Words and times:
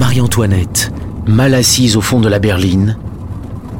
Marie-Antoinette, 0.00 0.92
mal 1.26 1.52
assise 1.52 1.94
au 1.94 2.00
fond 2.00 2.20
de 2.20 2.28
la 2.28 2.38
berline, 2.38 2.96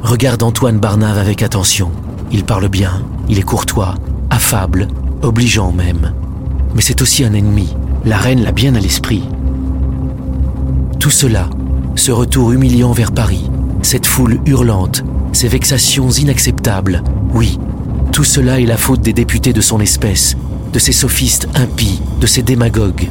regarde 0.03 0.43
Antoine 0.43 0.77
Barnave 0.77 1.17
avec 1.17 1.41
attention. 1.41 1.89
Il 2.31 2.43
parle 2.43 2.69
bien, 2.69 3.01
il 3.27 3.39
est 3.39 3.41
courtois, 3.41 3.95
affable, 4.29 4.87
obligeant 5.23 5.71
même. 5.71 6.13
Mais 6.75 6.83
c'est 6.83 7.01
aussi 7.01 7.25
un 7.25 7.33
ennemi. 7.33 7.75
La 8.05 8.17
reine 8.17 8.43
l'a 8.43 8.51
bien 8.51 8.75
à 8.75 8.79
l'esprit. 8.79 9.23
Tout 10.99 11.09
cela, 11.09 11.49
ce 11.95 12.11
retour 12.11 12.51
humiliant 12.51 12.91
vers 12.91 13.13
Paris, 13.13 13.49
cette 13.81 14.05
foule 14.05 14.39
hurlante, 14.45 15.03
ces 15.33 15.47
vexations 15.47 16.11
inacceptables, 16.11 17.01
oui, 17.33 17.57
tout 18.11 18.23
cela 18.23 18.59
est 18.59 18.67
la 18.67 18.77
faute 18.77 19.01
des 19.01 19.13
députés 19.13 19.53
de 19.53 19.61
son 19.61 19.79
espèce, 19.79 20.37
de 20.71 20.77
ces 20.77 20.91
sophistes 20.91 21.49
impies, 21.55 21.99
de 22.19 22.27
ces 22.27 22.43
démagogues. 22.43 23.09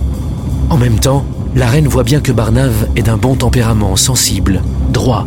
En 0.70 0.76
même 0.76 1.00
temps, 1.00 1.26
la 1.54 1.66
reine 1.66 1.88
voit 1.88 2.04
bien 2.04 2.20
que 2.20 2.32
Barnave 2.32 2.88
est 2.96 3.02
d'un 3.02 3.16
bon 3.16 3.34
tempérament, 3.34 3.96
sensible, 3.96 4.62
droit, 4.90 5.26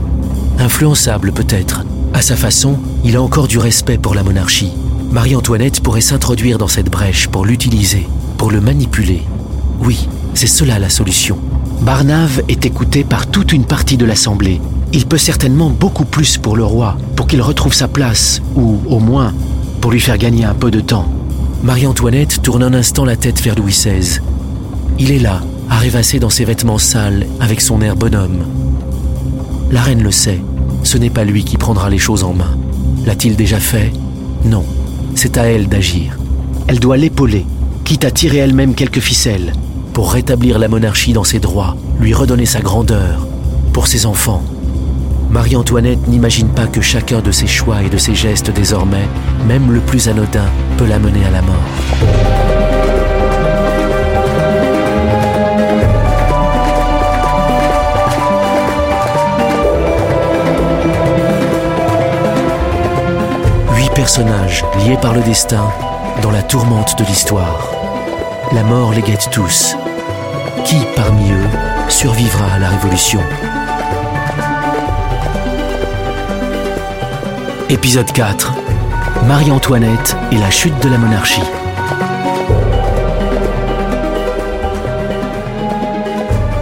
influençable 0.58 1.32
peut-être. 1.34 1.84
À 2.14 2.22
sa 2.22 2.36
façon, 2.36 2.78
il 3.04 3.16
a 3.16 3.22
encore 3.22 3.48
du 3.48 3.58
respect 3.58 3.98
pour 3.98 4.16
la 4.16 4.24
monarchie. 4.24 4.72
Marie-Antoinette 5.12 5.82
pourrait 5.82 6.02
s'introduire 6.02 6.58
dans 6.58 6.68
cette 6.68 6.90
brèche 6.90 7.28
pour 7.28 7.46
l'utiliser, 7.46 8.08
pour 8.38 8.52
le 8.52 8.62
manipuler. 8.62 9.24
Oui, 9.82 10.08
c'est 10.34 10.48
cela 10.48 10.80
la 10.80 10.90
solution. 10.90 11.38
Barnave 11.82 12.42
est 12.48 12.66
écouté 12.66 13.04
par 13.04 13.28
toute 13.28 13.52
une 13.52 13.66
partie 13.66 13.98
de 13.98 14.06
l'Assemblée. 14.06 14.62
Il 14.94 15.06
peut 15.06 15.18
certainement 15.18 15.70
beaucoup 15.70 16.06
plus 16.06 16.38
pour 16.38 16.56
le 16.56 16.64
roi, 16.64 16.98
pour 17.16 17.28
qu'il 17.28 17.42
retrouve 17.42 17.74
sa 17.74 17.88
place, 17.88 18.42
ou 18.56 18.80
au 18.88 19.00
moins 19.00 19.34
pour 19.82 19.92
lui 19.92 20.00
faire 20.00 20.18
gagner 20.18 20.46
un 20.46 20.54
peu 20.54 20.72
de 20.72 20.80
temps. 20.80 21.10
Marie-Antoinette 21.64 22.42
tourne 22.42 22.64
un 22.64 22.74
instant 22.74 23.04
la 23.04 23.18
tête 23.18 23.42
vers 23.42 23.56
Louis 23.56 23.74
XVI. 23.74 24.22
Il 25.00 25.12
est 25.12 25.20
là, 25.20 25.42
rêvasser 25.70 26.20
dans 26.20 26.30
ses 26.30 26.46
vêtements 26.46 26.78
sales, 26.78 27.28
avec 27.40 27.62
son 27.62 27.82
air 27.82 27.96
bonhomme. 27.96 28.46
La 29.72 29.82
reine 29.82 30.04
le 30.04 30.12
sait, 30.12 30.42
ce 30.84 30.98
n'est 30.98 31.10
pas 31.10 31.24
lui 31.24 31.44
qui 31.44 31.58
prendra 31.58 31.90
les 31.90 31.98
choses 31.98 32.24
en 32.24 32.34
main. 32.34 32.58
L'a-t-il 33.06 33.36
déjà 33.36 33.60
fait? 33.60 33.92
Non, 34.46 34.64
c'est 35.16 35.38
à 35.38 35.44
elle 35.44 35.68
d'agir. 35.68 36.18
Elle 36.68 36.80
doit 36.80 36.98
l'épauler, 36.98 37.46
quitte 37.84 38.06
à 38.06 38.12
tirer 38.12 38.38
elle-même 38.38 38.76
quelques 38.76 39.00
ficelles, 39.00 39.54
pour 39.94 40.12
rétablir 40.14 40.60
la 40.60 40.68
monarchie 40.68 41.14
dans 41.14 41.24
ses 41.24 41.40
droits, 41.40 41.76
lui 42.00 42.14
redonner 42.14 42.46
sa 42.46 42.62
grandeur, 42.62 43.28
pour 43.74 43.88
ses 43.88 44.06
enfants. 44.06 44.44
Marie-Antoinette 45.30 46.08
n'imagine 46.08 46.50
pas 46.50 46.68
que 46.68 46.82
chacun 46.82 47.22
de 47.22 47.32
ses 47.32 47.48
choix 47.48 47.82
et 47.84 47.90
de 47.90 47.98
ses 47.98 48.14
gestes 48.14 48.52
désormais, 48.52 49.08
même 49.48 49.72
le 49.72 49.80
plus 49.80 50.08
anodin, 50.08 50.46
peut 50.78 50.88
la 50.88 51.00
mener 51.00 51.26
à 51.26 51.32
la 51.32 51.42
mort. 51.42 52.73
Liés 64.62 64.98
par 65.02 65.14
le 65.14 65.22
destin 65.22 65.72
dans 66.22 66.30
la 66.30 66.44
tourmente 66.44 66.98
de 67.00 67.04
l'histoire. 67.06 67.72
La 68.52 68.64
mort 68.64 68.92
les 68.92 69.02
guette 69.02 69.30
tous. 69.32 69.76
Qui 70.66 70.78
parmi 70.96 71.32
eux 71.32 71.50
survivra 71.90 72.54
à 72.54 72.60
la 72.60 72.70
Révolution? 72.70 73.22
Épisode 77.70 78.12
4 78.12 78.54
Marie-Antoinette 79.28 80.16
et 80.32 80.38
la 80.38 80.52
chute 80.52 80.80
de 80.84 80.90
la 80.90 80.98
monarchie. 80.98 81.42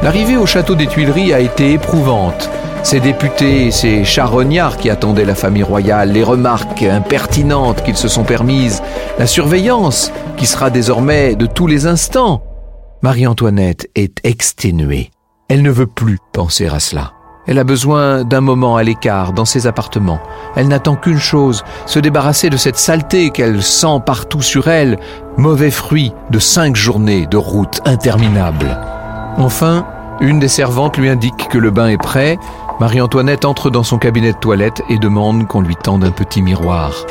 L'arrivée 0.04 0.38
au 0.38 0.46
château 0.46 0.76
des 0.76 0.88
Tuileries 0.88 1.34
a 1.34 1.40
été 1.40 1.74
éprouvante. 1.74 2.50
Ces 2.84 3.00
députés 3.00 3.70
ces 3.72 4.04
charognards 4.04 4.78
qui 4.78 4.90
attendaient 4.90 5.26
la 5.26 5.36
famille 5.36 5.64
royale, 5.64 6.12
les 6.12 6.24
remarques 6.24 6.82
impertinentes 6.82 7.84
qu'ils 7.84 7.96
se 7.96 8.08
sont 8.08 8.24
permises, 8.24 8.82
la 9.20 9.28
surveillance 9.28 10.12
qui 10.36 10.48
sera 10.48 10.70
désormais 10.70 11.36
de 11.36 11.46
tous 11.46 11.68
les 11.68 11.86
instants. 11.86 12.44
Marie-Antoinette 13.04 13.88
est 13.96 14.20
exténuée. 14.24 15.12
Elle 15.48 15.62
ne 15.62 15.72
veut 15.72 15.88
plus 15.88 16.18
penser 16.34 16.68
à 16.68 16.80
cela. 16.80 17.14
Elle 17.48 17.60
a 17.60 17.64
besoin 17.64 18.24
d'un 18.24 18.42
moment 18.42 18.78
à 18.78 18.84
l'écart 18.84 19.34
dans 19.34 19.46
ses 19.46 19.68
appartements. 19.68 20.20
Elle 20.56 20.68
n'attend 20.68 20.96
qu'une 20.96 21.18
chose, 21.18 21.64
se 21.86 22.00
débarrasser 22.00 22.50
de 22.50 22.58
cette 22.58 22.78
saleté 22.78 23.30
qu'elle 23.30 23.64
sent 23.64 24.00
partout 24.06 24.42
sur 24.42 24.68
elle, 24.68 25.00
mauvais 25.38 25.72
fruit 25.72 26.14
de 26.30 26.40
cinq 26.40 26.76
journées 26.76 27.28
de 27.28 27.38
route 27.38 27.80
interminable. 27.86 28.78
Enfin, 29.38 29.86
une 30.22 30.40
des 30.40 30.48
servantes 30.48 30.98
lui 30.98 31.10
indique 31.10 31.50
que 31.50 31.58
le 31.58 31.72
bain 31.72 31.88
est 31.88 31.98
prêt 31.98 32.38
Marie-Antoinette 32.82 33.46
entre 33.46 33.70
dans 33.70 33.84
son 33.84 34.00
cabinet 34.00 34.34
de 34.34 34.40
toilette 34.40 34.82
et 34.90 34.98
demande 34.98 35.48
qu'on 35.48 35.62
lui 35.62 35.76
tende 35.76 36.04
un 36.04 36.10
petit 36.10 36.42
miroir. 36.42 37.06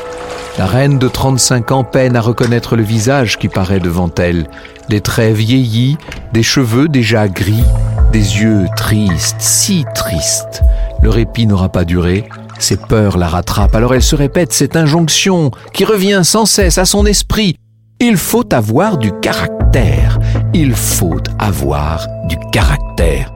La 0.58 0.66
reine 0.66 0.98
de 0.98 1.06
35 1.06 1.70
ans 1.70 1.84
peine 1.84 2.16
à 2.16 2.20
reconnaître 2.20 2.74
le 2.74 2.82
visage 2.82 3.38
qui 3.38 3.46
paraît 3.46 3.78
devant 3.78 4.10
elle, 4.18 4.48
des 4.88 5.00
traits 5.00 5.32
vieillis, 5.32 5.96
des 6.32 6.42
cheveux 6.42 6.88
déjà 6.88 7.28
gris, 7.28 7.62
des 8.10 8.40
yeux 8.40 8.66
tristes, 8.76 9.36
si 9.38 9.84
tristes. 9.94 10.64
Le 11.02 11.08
répit 11.08 11.46
n'aura 11.46 11.68
pas 11.68 11.84
duré, 11.84 12.28
ses 12.58 12.76
peurs 12.76 13.16
la 13.16 13.28
rattrapent, 13.28 13.76
alors 13.76 13.94
elle 13.94 14.02
se 14.02 14.16
répète 14.16 14.52
cette 14.52 14.74
injonction 14.74 15.52
qui 15.72 15.84
revient 15.84 16.22
sans 16.24 16.46
cesse 16.46 16.78
à 16.78 16.84
son 16.84 17.06
esprit. 17.06 17.54
Il 18.00 18.16
faut 18.16 18.52
avoir 18.52 18.98
du 18.98 19.12
caractère, 19.20 20.18
il 20.52 20.74
faut 20.74 21.20
avoir 21.38 22.08
du 22.24 22.36
caractère. 22.50 23.30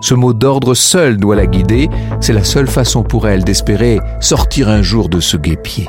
Ce 0.00 0.14
mot 0.14 0.32
d'ordre 0.32 0.74
seul 0.74 1.16
doit 1.16 1.36
la 1.36 1.46
guider, 1.46 1.88
c'est 2.20 2.32
la 2.32 2.44
seule 2.44 2.68
façon 2.68 3.02
pour 3.02 3.26
elle 3.26 3.44
d'espérer 3.44 3.98
sortir 4.20 4.68
un 4.68 4.82
jour 4.82 5.08
de 5.08 5.20
ce 5.20 5.36
guépier. 5.36 5.88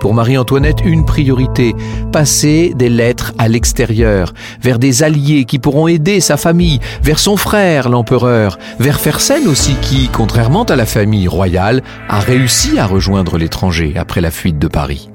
Pour 0.00 0.14
Marie-Antoinette, 0.14 0.78
une 0.82 1.04
priorité, 1.04 1.74
passer 2.10 2.72
des 2.74 2.88
lettres 2.88 3.34
à 3.36 3.48
l'extérieur, 3.48 4.32
vers 4.62 4.78
des 4.78 5.02
alliés 5.02 5.44
qui 5.44 5.58
pourront 5.58 5.88
aider 5.88 6.20
sa 6.20 6.38
famille, 6.38 6.80
vers 7.02 7.18
son 7.18 7.36
frère, 7.36 7.90
l'empereur, 7.90 8.58
vers 8.78 8.98
Fersen 8.98 9.46
aussi 9.46 9.74
qui, 9.82 10.08
contrairement 10.08 10.64
à 10.64 10.76
la 10.76 10.86
famille 10.86 11.28
royale, 11.28 11.82
a 12.08 12.18
réussi 12.18 12.78
à 12.78 12.86
rejoindre 12.86 13.36
l'étranger 13.36 13.92
après 13.96 14.22
la 14.22 14.30
fuite 14.30 14.58
de 14.58 14.68
Paris. 14.68 15.10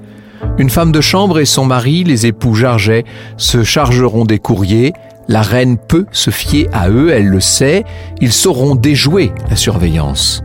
Une 0.60 0.70
femme 0.70 0.92
de 0.92 1.02
chambre 1.02 1.40
et 1.40 1.46
son 1.46 1.66
mari, 1.66 2.04
les 2.04 2.28
époux 2.28 2.54
Jarget, 2.54 3.06
se 3.38 3.64
chargeront 3.64 4.24
des 4.24 4.40
courriers, 4.40 4.94
la 5.28 5.42
reine 5.42 5.78
peut 5.78 6.06
se 6.12 6.30
fier 6.30 6.68
à 6.72 6.90
eux, 6.90 7.10
elle 7.12 7.28
le 7.28 7.40
sait, 7.40 7.84
ils 8.22 8.34
sauront 8.34 8.76
déjouer 8.76 9.32
la 9.50 9.56
surveillance. 9.56 10.44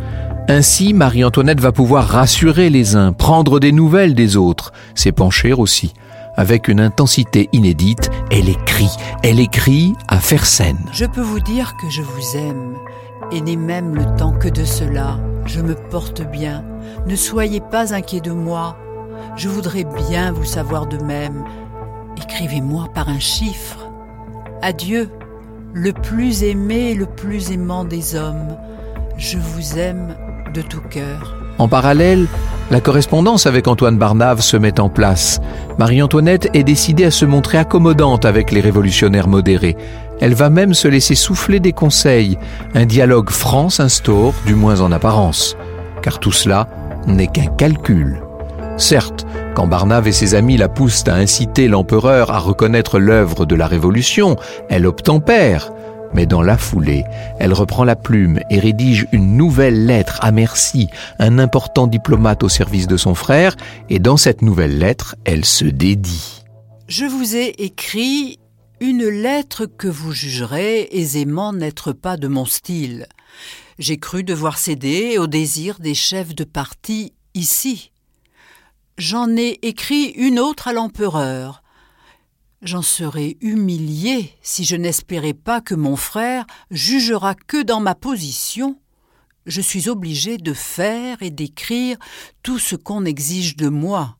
Ainsi, 0.48 0.94
Marie-Antoinette 0.94 1.60
va 1.60 1.70
pouvoir 1.70 2.06
rassurer 2.06 2.70
les 2.70 2.96
uns, 2.96 3.12
prendre 3.12 3.60
des 3.60 3.72
nouvelles 3.72 4.14
des 4.14 4.36
autres, 4.36 4.72
s'épancher 4.94 5.52
aussi. 5.52 5.92
Avec 6.36 6.68
une 6.68 6.80
intensité 6.80 7.48
inédite, 7.52 8.10
elle 8.30 8.48
écrit, 8.48 8.90
elle 9.22 9.40
écrit 9.40 9.92
à 10.08 10.18
Fersen. 10.18 10.76
Je 10.92 11.04
peux 11.04 11.20
vous 11.20 11.40
dire 11.40 11.74
que 11.80 11.90
je 11.90 12.02
vous 12.02 12.36
aime, 12.36 12.74
et 13.30 13.40
n'ai 13.40 13.56
même 13.56 13.94
le 13.94 14.04
temps 14.16 14.32
que 14.32 14.48
de 14.48 14.64
cela. 14.64 15.20
Je 15.46 15.60
me 15.60 15.74
porte 15.74 16.22
bien. 16.30 16.64
Ne 17.06 17.16
soyez 17.16 17.60
pas 17.60 17.94
inquiet 17.94 18.20
de 18.20 18.32
moi. 18.32 18.76
Je 19.36 19.48
voudrais 19.48 19.84
bien 20.08 20.32
vous 20.32 20.44
savoir 20.44 20.86
de 20.86 20.98
même. 20.98 21.44
Écrivez-moi 22.16 22.88
par 22.94 23.08
un 23.08 23.18
chiffre. 23.18 23.79
Adieu, 24.62 25.08
le 25.72 25.92
plus 25.92 26.42
aimé 26.42 26.90
et 26.90 26.94
le 26.94 27.06
plus 27.06 27.50
aimant 27.52 27.84
des 27.84 28.14
hommes. 28.14 28.56
Je 29.16 29.38
vous 29.38 29.78
aime 29.78 30.16
de 30.54 30.62
tout 30.62 30.82
cœur. 30.90 31.36
En 31.58 31.68
parallèle, 31.68 32.26
la 32.70 32.80
correspondance 32.80 33.46
avec 33.46 33.68
Antoine 33.68 33.98
Barnave 33.98 34.40
se 34.40 34.56
met 34.56 34.80
en 34.80 34.88
place. 34.88 35.40
Marie-Antoinette 35.78 36.48
est 36.54 36.62
décidée 36.62 37.04
à 37.04 37.10
se 37.10 37.24
montrer 37.24 37.58
accommodante 37.58 38.24
avec 38.24 38.50
les 38.50 38.60
révolutionnaires 38.60 39.28
modérés. 39.28 39.76
Elle 40.20 40.34
va 40.34 40.50
même 40.50 40.74
se 40.74 40.88
laisser 40.88 41.14
souffler 41.14 41.60
des 41.60 41.72
conseils. 41.72 42.38
Un 42.74 42.86
dialogue 42.86 43.30
franc 43.30 43.70
s'instaure, 43.70 44.34
du 44.46 44.54
moins 44.54 44.80
en 44.80 44.92
apparence. 44.92 45.56
Car 46.02 46.18
tout 46.18 46.32
cela 46.32 46.68
n'est 47.06 47.26
qu'un 47.26 47.46
calcul. 47.46 48.20
Certes, 48.80 49.26
quand 49.54 49.66
Barnave 49.66 50.08
et 50.08 50.12
ses 50.12 50.34
amis 50.34 50.56
la 50.56 50.70
poussent 50.70 51.06
à 51.06 51.14
inciter 51.14 51.68
l'empereur 51.68 52.30
à 52.30 52.38
reconnaître 52.38 52.98
l'œuvre 52.98 53.44
de 53.44 53.54
la 53.54 53.66
Révolution, 53.66 54.36
elle 54.70 54.86
obtempère. 54.86 55.70
Mais 56.14 56.24
dans 56.24 56.40
la 56.40 56.56
foulée, 56.56 57.04
elle 57.38 57.52
reprend 57.52 57.84
la 57.84 57.94
plume 57.94 58.40
et 58.48 58.58
rédige 58.58 59.06
une 59.12 59.36
nouvelle 59.36 59.84
lettre 59.84 60.18
à 60.22 60.32
Merci, 60.32 60.88
un 61.18 61.38
important 61.38 61.88
diplomate 61.88 62.42
au 62.42 62.48
service 62.48 62.86
de 62.86 62.96
son 62.96 63.14
frère, 63.14 63.54
et 63.90 63.98
dans 63.98 64.16
cette 64.16 64.40
nouvelle 64.40 64.78
lettre, 64.78 65.14
elle 65.26 65.44
se 65.44 65.66
dédie. 65.66 66.42
Je 66.88 67.04
vous 67.04 67.36
ai 67.36 67.48
écrit 67.62 68.38
une 68.80 69.06
lettre 69.06 69.66
que 69.66 69.88
vous 69.88 70.12
jugerez 70.12 70.88
aisément 70.90 71.52
n'être 71.52 71.92
pas 71.92 72.16
de 72.16 72.28
mon 72.28 72.46
style. 72.46 73.06
J'ai 73.78 73.98
cru 73.98 74.24
devoir 74.24 74.56
céder 74.56 75.18
au 75.18 75.26
désir 75.26 75.78
des 75.80 75.94
chefs 75.94 76.34
de 76.34 76.44
parti 76.44 77.12
ici. 77.34 77.89
J'en 78.98 79.36
ai 79.36 79.58
écrit 79.62 80.06
une 80.16 80.38
autre 80.38 80.68
à 80.68 80.72
l'empereur. 80.72 81.62
J'en 82.62 82.82
serais 82.82 83.38
humilié 83.40 84.34
si 84.42 84.64
je 84.64 84.76
n'espérais 84.76 85.32
pas 85.32 85.62
que 85.62 85.74
mon 85.74 85.96
frère 85.96 86.44
jugera 86.70 87.34
que 87.34 87.62
dans 87.62 87.80
ma 87.80 87.94
position. 87.94 88.78
Je 89.46 89.62
suis 89.62 89.88
obligé 89.88 90.36
de 90.36 90.52
faire 90.52 91.22
et 91.22 91.30
d'écrire 91.30 91.96
tout 92.42 92.58
ce 92.58 92.76
qu'on 92.76 93.06
exige 93.06 93.56
de 93.56 93.68
moi. 93.68 94.18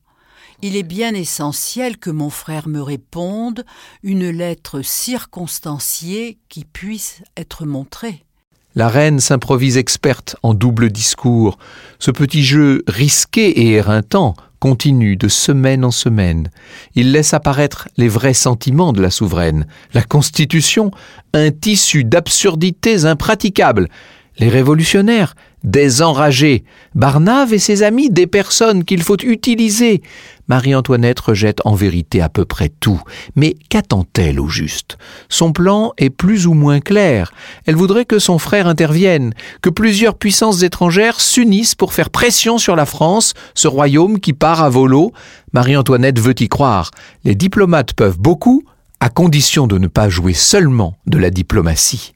Il 0.63 0.75
est 0.75 0.83
bien 0.83 1.13
essentiel 1.13 1.97
que 1.97 2.09
mon 2.09 2.29
frère 2.29 2.67
me 2.67 2.81
réponde 2.81 3.63
une 4.01 4.29
lettre 4.29 4.81
circonstanciée 4.81 6.39
qui 6.49 6.65
puisse 6.65 7.21
être 7.37 7.65
montrée. 7.65 8.25
La 8.73 8.87
reine 8.87 9.19
s'improvise 9.19 9.77
experte 9.77 10.35
en 10.43 10.53
double 10.53 10.91
discours. 10.91 11.57
Ce 11.99 12.09
petit 12.09 12.43
jeu 12.43 12.83
risqué 12.87 13.61
et 13.61 13.71
éreintant 13.73 14.35
continue 14.61 15.17
de 15.17 15.27
semaine 15.27 15.83
en 15.83 15.91
semaine. 15.91 16.49
Il 16.95 17.11
laisse 17.11 17.33
apparaître 17.33 17.89
les 17.97 18.07
vrais 18.07 18.35
sentiments 18.35 18.93
de 18.93 19.01
la 19.01 19.09
souveraine. 19.09 19.65
La 19.93 20.03
Constitution, 20.03 20.91
un 21.33 21.49
tissu 21.51 22.05
d'absurdités 22.05 23.05
impraticables. 23.05 23.89
Les 24.39 24.49
révolutionnaires, 24.49 25.35
des 25.63 26.01
enragés, 26.01 26.63
Barnave 26.95 27.53
et 27.53 27.59
ses 27.59 27.83
amis, 27.83 28.09
des 28.09 28.27
personnes 28.27 28.83
qu'il 28.83 29.03
faut 29.03 29.17
utiliser. 29.17 30.01
Marie-Antoinette 30.47 31.19
rejette 31.19 31.59
en 31.65 31.75
vérité 31.75 32.21
à 32.21 32.29
peu 32.29 32.45
près 32.45 32.69
tout. 32.69 33.01
Mais 33.35 33.55
qu'attend-elle 33.69 34.39
au 34.39 34.47
juste? 34.47 34.97
Son 35.29 35.51
plan 35.51 35.93
est 35.97 36.09
plus 36.09 36.47
ou 36.47 36.53
moins 36.53 36.79
clair. 36.79 37.31
Elle 37.65 37.75
voudrait 37.75 38.05
que 38.05 38.19
son 38.19 38.39
frère 38.39 38.67
intervienne, 38.67 39.33
que 39.61 39.69
plusieurs 39.69 40.15
puissances 40.15 40.63
étrangères 40.63 41.19
s'unissent 41.19 41.75
pour 41.75 41.93
faire 41.93 42.09
pression 42.09 42.57
sur 42.57 42.75
la 42.75 42.85
France, 42.85 43.33
ce 43.53 43.67
royaume 43.67 44.19
qui 44.19 44.33
part 44.33 44.63
à 44.63 44.69
volo. 44.69 45.11
Marie-Antoinette 45.53 46.19
veut 46.19 46.39
y 46.41 46.49
croire. 46.49 46.91
Les 47.23 47.35
diplomates 47.35 47.93
peuvent 47.93 48.19
beaucoup, 48.19 48.63
à 48.99 49.09
condition 49.09 49.67
de 49.67 49.77
ne 49.77 49.87
pas 49.87 50.09
jouer 50.09 50.33
seulement 50.33 50.97
de 51.05 51.17
la 51.17 51.29
diplomatie. 51.29 52.13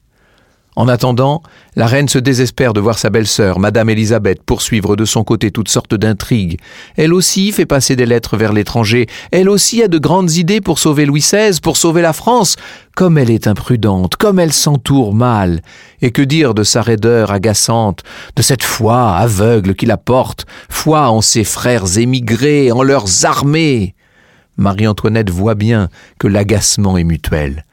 En 0.76 0.88
attendant, 0.88 1.42
la 1.74 1.86
reine 1.86 2.06
se 2.06 2.18
désespère 2.18 2.74
de 2.74 2.80
voir 2.80 2.98
sa 2.98 3.08
belle-sœur, 3.08 3.58
Madame 3.58 3.88
Élisabeth, 3.88 4.42
poursuivre 4.42 4.94
de 4.94 5.06
son 5.06 5.24
côté 5.24 5.50
toutes 5.50 5.70
sortes 5.70 5.94
d'intrigues. 5.94 6.58
Elle 6.96 7.14
aussi 7.14 7.50
fait 7.50 7.64
passer 7.64 7.96
des 7.96 8.04
lettres 8.04 8.36
vers 8.36 8.52
l'étranger. 8.52 9.06
Elle 9.32 9.48
aussi 9.48 9.82
a 9.82 9.88
de 9.88 9.96
grandes 9.96 10.34
idées 10.34 10.60
pour 10.60 10.78
sauver 10.78 11.06
Louis 11.06 11.20
XVI, 11.20 11.58
pour 11.62 11.78
sauver 11.78 12.02
la 12.02 12.12
France. 12.12 12.56
Comme 12.94 13.16
elle 13.16 13.30
est 13.30 13.46
imprudente, 13.46 14.16
comme 14.16 14.38
elle 14.38 14.52
s'entoure 14.52 15.14
mal. 15.14 15.62
Et 16.02 16.10
que 16.10 16.20
dire 16.20 16.52
de 16.52 16.62
sa 16.62 16.82
raideur 16.82 17.30
agaçante, 17.30 18.02
de 18.36 18.42
cette 18.42 18.62
foi 18.62 19.16
aveugle 19.16 19.74
qui 19.74 19.86
la 19.86 19.96
porte, 19.96 20.44
foi 20.68 21.08
en 21.08 21.22
ses 21.22 21.44
frères 21.44 21.96
émigrés, 21.96 22.70
en 22.70 22.82
leurs 22.82 23.24
armées? 23.24 23.94
Marie-Antoinette 24.58 25.30
voit 25.30 25.54
bien 25.54 25.88
que 26.18 26.28
l'agacement 26.28 26.98
est 26.98 27.04
mutuel. 27.04 27.65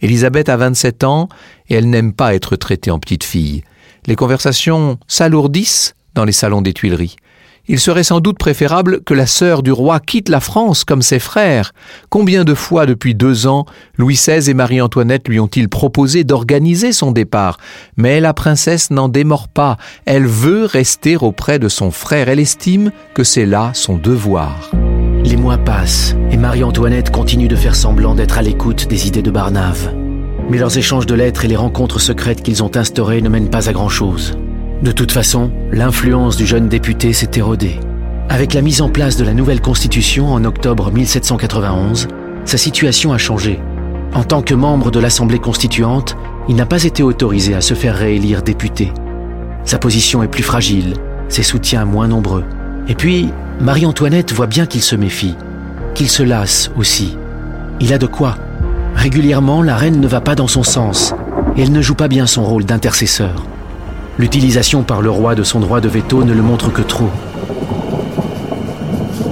Élisabeth 0.00 0.48
a 0.48 0.56
27 0.56 1.04
ans 1.04 1.28
et 1.68 1.74
elle 1.74 1.90
n'aime 1.90 2.12
pas 2.12 2.34
être 2.34 2.56
traitée 2.56 2.90
en 2.90 2.98
petite 2.98 3.24
fille. 3.24 3.62
Les 4.06 4.16
conversations 4.16 4.98
s'alourdissent 5.06 5.94
dans 6.14 6.24
les 6.24 6.32
salons 6.32 6.62
des 6.62 6.72
Tuileries. 6.72 7.16
Il 7.70 7.78
serait 7.78 8.02
sans 8.02 8.20
doute 8.20 8.38
préférable 8.38 9.02
que 9.04 9.12
la 9.12 9.26
sœur 9.26 9.62
du 9.62 9.70
roi 9.70 10.00
quitte 10.00 10.30
la 10.30 10.40
France 10.40 10.84
comme 10.84 11.02
ses 11.02 11.18
frères. 11.18 11.72
Combien 12.08 12.44
de 12.44 12.54
fois 12.54 12.86
depuis 12.86 13.14
deux 13.14 13.46
ans 13.46 13.66
Louis 13.98 14.14
XVI 14.14 14.48
et 14.48 14.54
Marie-Antoinette 14.54 15.28
lui 15.28 15.38
ont-ils 15.38 15.68
proposé 15.68 16.24
d'organiser 16.24 16.92
son 16.92 17.12
départ 17.12 17.58
Mais 17.98 18.20
la 18.20 18.32
princesse 18.32 18.90
n'en 18.90 19.10
démord 19.10 19.48
pas. 19.48 19.76
Elle 20.06 20.26
veut 20.26 20.64
rester 20.64 21.16
auprès 21.18 21.58
de 21.58 21.68
son 21.68 21.90
frère. 21.90 22.30
Elle 22.30 22.40
estime 22.40 22.90
que 23.12 23.22
c'est 23.22 23.46
là 23.46 23.72
son 23.74 23.96
devoir. 23.96 24.70
Les 25.22 25.36
mois 25.36 25.58
passent 25.58 26.16
et 26.30 26.38
Marie-Antoinette 26.38 27.10
continue 27.10 27.48
de 27.48 27.56
faire 27.56 27.76
semblant 27.76 28.14
d'être 28.14 28.38
à 28.38 28.42
l'écoute 28.42 28.88
des 28.88 29.08
idées 29.08 29.20
de 29.20 29.30
Barnave. 29.30 29.92
Mais 30.48 30.56
leurs 30.56 30.78
échanges 30.78 31.04
de 31.04 31.14
lettres 31.14 31.44
et 31.44 31.48
les 31.48 31.56
rencontres 31.56 32.00
secrètes 32.00 32.42
qu'ils 32.42 32.62
ont 32.62 32.74
instaurées 32.76 33.20
ne 33.20 33.28
mènent 33.28 33.50
pas 33.50 33.68
à 33.68 33.74
grand-chose. 33.74 34.38
De 34.82 34.92
toute 34.92 35.10
façon, 35.10 35.50
l'influence 35.72 36.36
du 36.36 36.46
jeune 36.46 36.68
député 36.68 37.12
s'est 37.12 37.32
érodée. 37.34 37.80
Avec 38.28 38.54
la 38.54 38.62
mise 38.62 38.80
en 38.80 38.88
place 38.88 39.16
de 39.16 39.24
la 39.24 39.34
nouvelle 39.34 39.60
constitution 39.60 40.32
en 40.32 40.44
octobre 40.44 40.92
1791, 40.92 42.06
sa 42.44 42.58
situation 42.58 43.12
a 43.12 43.18
changé. 43.18 43.58
En 44.14 44.22
tant 44.22 44.40
que 44.40 44.54
membre 44.54 44.92
de 44.92 45.00
l'Assemblée 45.00 45.40
constituante, 45.40 46.16
il 46.48 46.54
n'a 46.54 46.64
pas 46.64 46.84
été 46.84 47.02
autorisé 47.02 47.54
à 47.54 47.60
se 47.60 47.74
faire 47.74 47.96
réélire 47.96 48.42
député. 48.42 48.92
Sa 49.64 49.78
position 49.78 50.22
est 50.22 50.28
plus 50.28 50.44
fragile, 50.44 50.94
ses 51.28 51.42
soutiens 51.42 51.84
moins 51.84 52.06
nombreux. 52.06 52.44
Et 52.86 52.94
puis, 52.94 53.30
Marie-Antoinette 53.60 54.32
voit 54.32 54.46
bien 54.46 54.66
qu'il 54.66 54.82
se 54.82 54.94
méfie, 54.94 55.34
qu'il 55.94 56.08
se 56.08 56.22
lasse 56.22 56.70
aussi. 56.76 57.18
Il 57.80 57.92
a 57.92 57.98
de 57.98 58.06
quoi. 58.06 58.36
Régulièrement, 58.94 59.60
la 59.60 59.74
reine 59.74 60.00
ne 60.00 60.06
va 60.06 60.20
pas 60.20 60.36
dans 60.36 60.46
son 60.46 60.62
sens, 60.62 61.14
et 61.56 61.62
elle 61.62 61.72
ne 61.72 61.82
joue 61.82 61.96
pas 61.96 62.08
bien 62.08 62.28
son 62.28 62.44
rôle 62.44 62.64
d'intercesseur. 62.64 63.47
L'utilisation 64.18 64.82
par 64.82 65.00
le 65.00 65.10
roi 65.10 65.36
de 65.36 65.44
son 65.44 65.60
droit 65.60 65.80
de 65.80 65.88
veto 65.88 66.24
ne 66.24 66.32
le 66.32 66.42
montre 66.42 66.72
que 66.72 66.82
trop. 66.82 67.10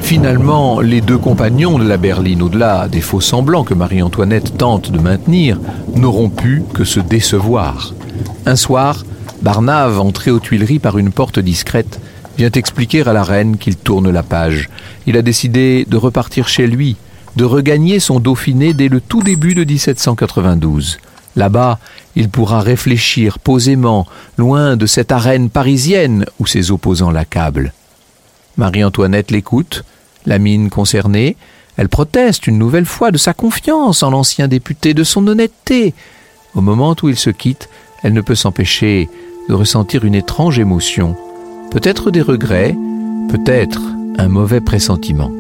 Finalement, 0.01 0.81
les 0.81 1.01
deux 1.01 1.19
compagnons 1.19 1.81
de 1.81 1.89
la 1.89 1.97
berline, 1.97 2.41
au-delà 2.41 2.87
des 2.87 3.01
faux 3.01 3.21
semblants 3.21 3.65
que 3.65 3.75
Marie-Antoinette 3.75 4.57
tente 4.57 4.93
de 4.93 5.01
maintenir, 5.01 5.59
n'auront 5.97 6.29
pu 6.29 6.63
que 6.73 6.85
se 6.85 7.01
décevoir. 7.01 7.95
Un 8.47 8.55
soir, 8.55 9.05
Barnave, 9.43 9.99
entré 9.99 10.31
aux 10.31 10.39
Tuileries 10.39 10.79
par 10.79 10.99
une 10.99 11.11
porte 11.11 11.41
discrète, 11.41 12.01
vient 12.39 12.53
expliquer 12.53 13.03
à 13.09 13.13
la 13.13 13.25
reine 13.25 13.57
qu'il 13.57 13.75
tourne 13.75 14.11
la 14.11 14.23
page. 14.23 14.69
Il 15.09 15.17
a 15.17 15.23
décidé 15.23 15.85
de 15.89 15.97
repartir 15.97 16.47
chez 16.47 16.69
lui, 16.69 16.95
de 17.35 17.45
regagner 17.45 17.99
son 17.99 18.21
Dauphiné 18.21 18.73
dès 18.73 18.89
le 18.89 19.01
tout 19.01 19.25
début 19.25 19.55
de 19.55 19.65
1792. 19.65 20.99
Là-bas, 21.37 21.79
il 22.15 22.29
pourra 22.29 22.61
réfléchir 22.61 23.39
posément, 23.39 24.07
loin 24.37 24.77
de 24.77 24.87
cette 24.87 25.13
arène 25.13 25.51
parisienne 25.51 26.25
où 26.41 26.47
ses 26.47 26.71
opposants 26.71 27.11
l'accablent. 27.11 27.73
Marie-Antoinette 28.57 29.31
l'écoute, 29.31 29.85
la 30.25 30.39
mine 30.39 30.71
concernée, 30.71 31.37
elle 31.77 31.91
proteste 31.91 32.47
une 32.47 32.59
nouvelle 32.59 32.87
fois 32.87 33.11
de 33.11 33.19
sa 33.19 33.35
confiance 33.35 34.03
en 34.03 34.11
l'ancien 34.11 34.49
député, 34.49 34.95
de 34.95 35.05
son 35.05 35.27
honnêteté. 35.27 35.93
Au 36.55 36.63
moment 36.63 36.97
où 37.03 37.09
il 37.11 37.19
se 37.19 37.31
quitte, 37.31 37.69
elle 38.03 38.15
ne 38.15 38.23
peut 38.23 38.35
s'empêcher 38.35 39.11
de 39.49 39.55
ressentir 39.55 40.05
une 40.05 40.15
étrange 40.15 40.59
émotion 40.59 41.17
peut-être 41.71 42.11
des 42.11 42.23
regrets, 42.23 42.75
peut-être 43.29 43.83
un 44.17 44.29
mauvais 44.29 44.61
pressentiment. 44.61 45.31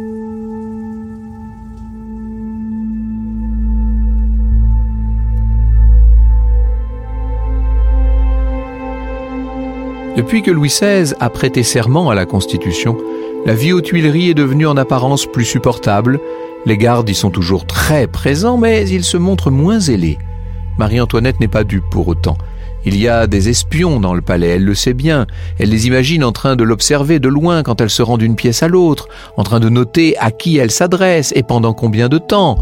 Depuis 10.17 10.41
que 10.41 10.51
Louis 10.51 10.70
XVI 10.70 11.13
a 11.20 11.29
prêté 11.29 11.63
serment 11.63 12.08
à 12.08 12.15
la 12.15 12.25
Constitution, 12.25 12.96
la 13.44 13.55
vie 13.55 13.75
aux 13.75 13.82
Tuileries 13.82 14.31
est 14.31 14.35
devenue 14.35 14.67
en 14.67 14.79
apparence 14.79 15.27
plus 15.27 15.44
supportable. 15.44 16.19
Les 16.65 16.79
gardes 16.79 17.11
y 17.11 17.15
sont 17.15 17.29
toujours 17.29 17.67
très 17.67 18.06
présents, 18.06 18.56
mais 18.56 18.89
ils 18.89 19.05
se 19.05 19.19
montrent 19.19 19.51
moins 19.51 19.79
zélés. 19.79 20.17
Marie-Antoinette 20.79 21.39
n'est 21.39 21.49
pas 21.49 21.65
dupe 21.65 21.85
pour 21.91 22.08
autant. 22.08 22.39
Il 22.87 22.96
y 22.96 23.08
a 23.08 23.27
des 23.27 23.51
espions 23.51 24.01
dans 24.01 24.15
le 24.15 24.23
palais, 24.23 24.49
elle 24.49 24.65
le 24.65 24.75
sait 24.75 24.94
bien. 24.94 25.27
Elle 25.58 25.69
les 25.69 25.87
imagine 25.87 26.25
en 26.25 26.32
train 26.32 26.56
de 26.56 26.65
l'observer 26.65 27.19
de 27.19 27.29
loin 27.29 27.63
quand 27.63 27.82
elle 27.82 27.91
se 27.91 28.03
rend 28.03 28.17
d'une 28.17 28.37
pièce 28.37 28.63
à 28.63 28.69
l'autre, 28.69 29.08
en 29.37 29.43
train 29.43 29.61
de 29.61 29.69
noter 29.69 30.17
à 30.17 30.31
qui 30.31 30.56
elle 30.56 30.70
s'adresse 30.70 31.31
et 31.37 31.43
pendant 31.43 31.75
combien 31.75 32.08
de 32.08 32.17
temps. 32.17 32.56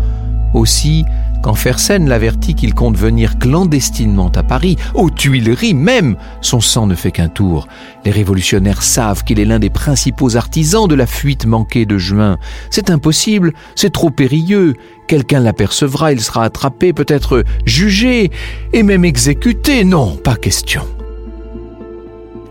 Aussi, 0.55 1.05
quand 1.45 1.53
Fersen 1.53 2.09
l'avertit 2.09 2.55
qu'il 2.55 2.73
compte 2.73 2.97
venir 2.97 3.39
clandestinement 3.39 4.33
à 4.35 4.43
Paris, 4.43 4.79
aux 4.95 5.11
Tuileries 5.11 5.75
même, 5.75 6.17
son 6.41 6.63
sang 6.63 6.87
ne 6.87 6.95
fait 6.95 7.11
qu'un 7.11 7.29
tour. 7.29 7.69
Les 8.07 8.11
révolutionnaires 8.11 8.83
savent 8.83 9.25
qu'il 9.25 9.39
est 9.39 9.45
l'un 9.45 9.59
des 9.59 9.69
principaux 9.69 10.37
artisans 10.37 10.89
de 10.89 10.95
la 10.95 11.05
fuite 11.05 11.45
manquée 11.45 11.85
de 11.85 11.99
juin. 11.99 12.39
C'est 12.71 12.89
impossible, 12.89 13.53
c'est 13.75 13.93
trop 13.93 14.09
périlleux. 14.09 14.73
Quelqu'un 15.07 15.41
l'apercevra, 15.41 16.13
il 16.13 16.23
sera 16.23 16.45
attrapé, 16.45 16.95
peut-être 16.95 17.45
jugé, 17.67 18.31
et 18.73 18.83
même 18.83 19.05
exécuté. 19.05 19.85
Non, 19.85 20.17
pas 20.17 20.37
question. 20.37 20.87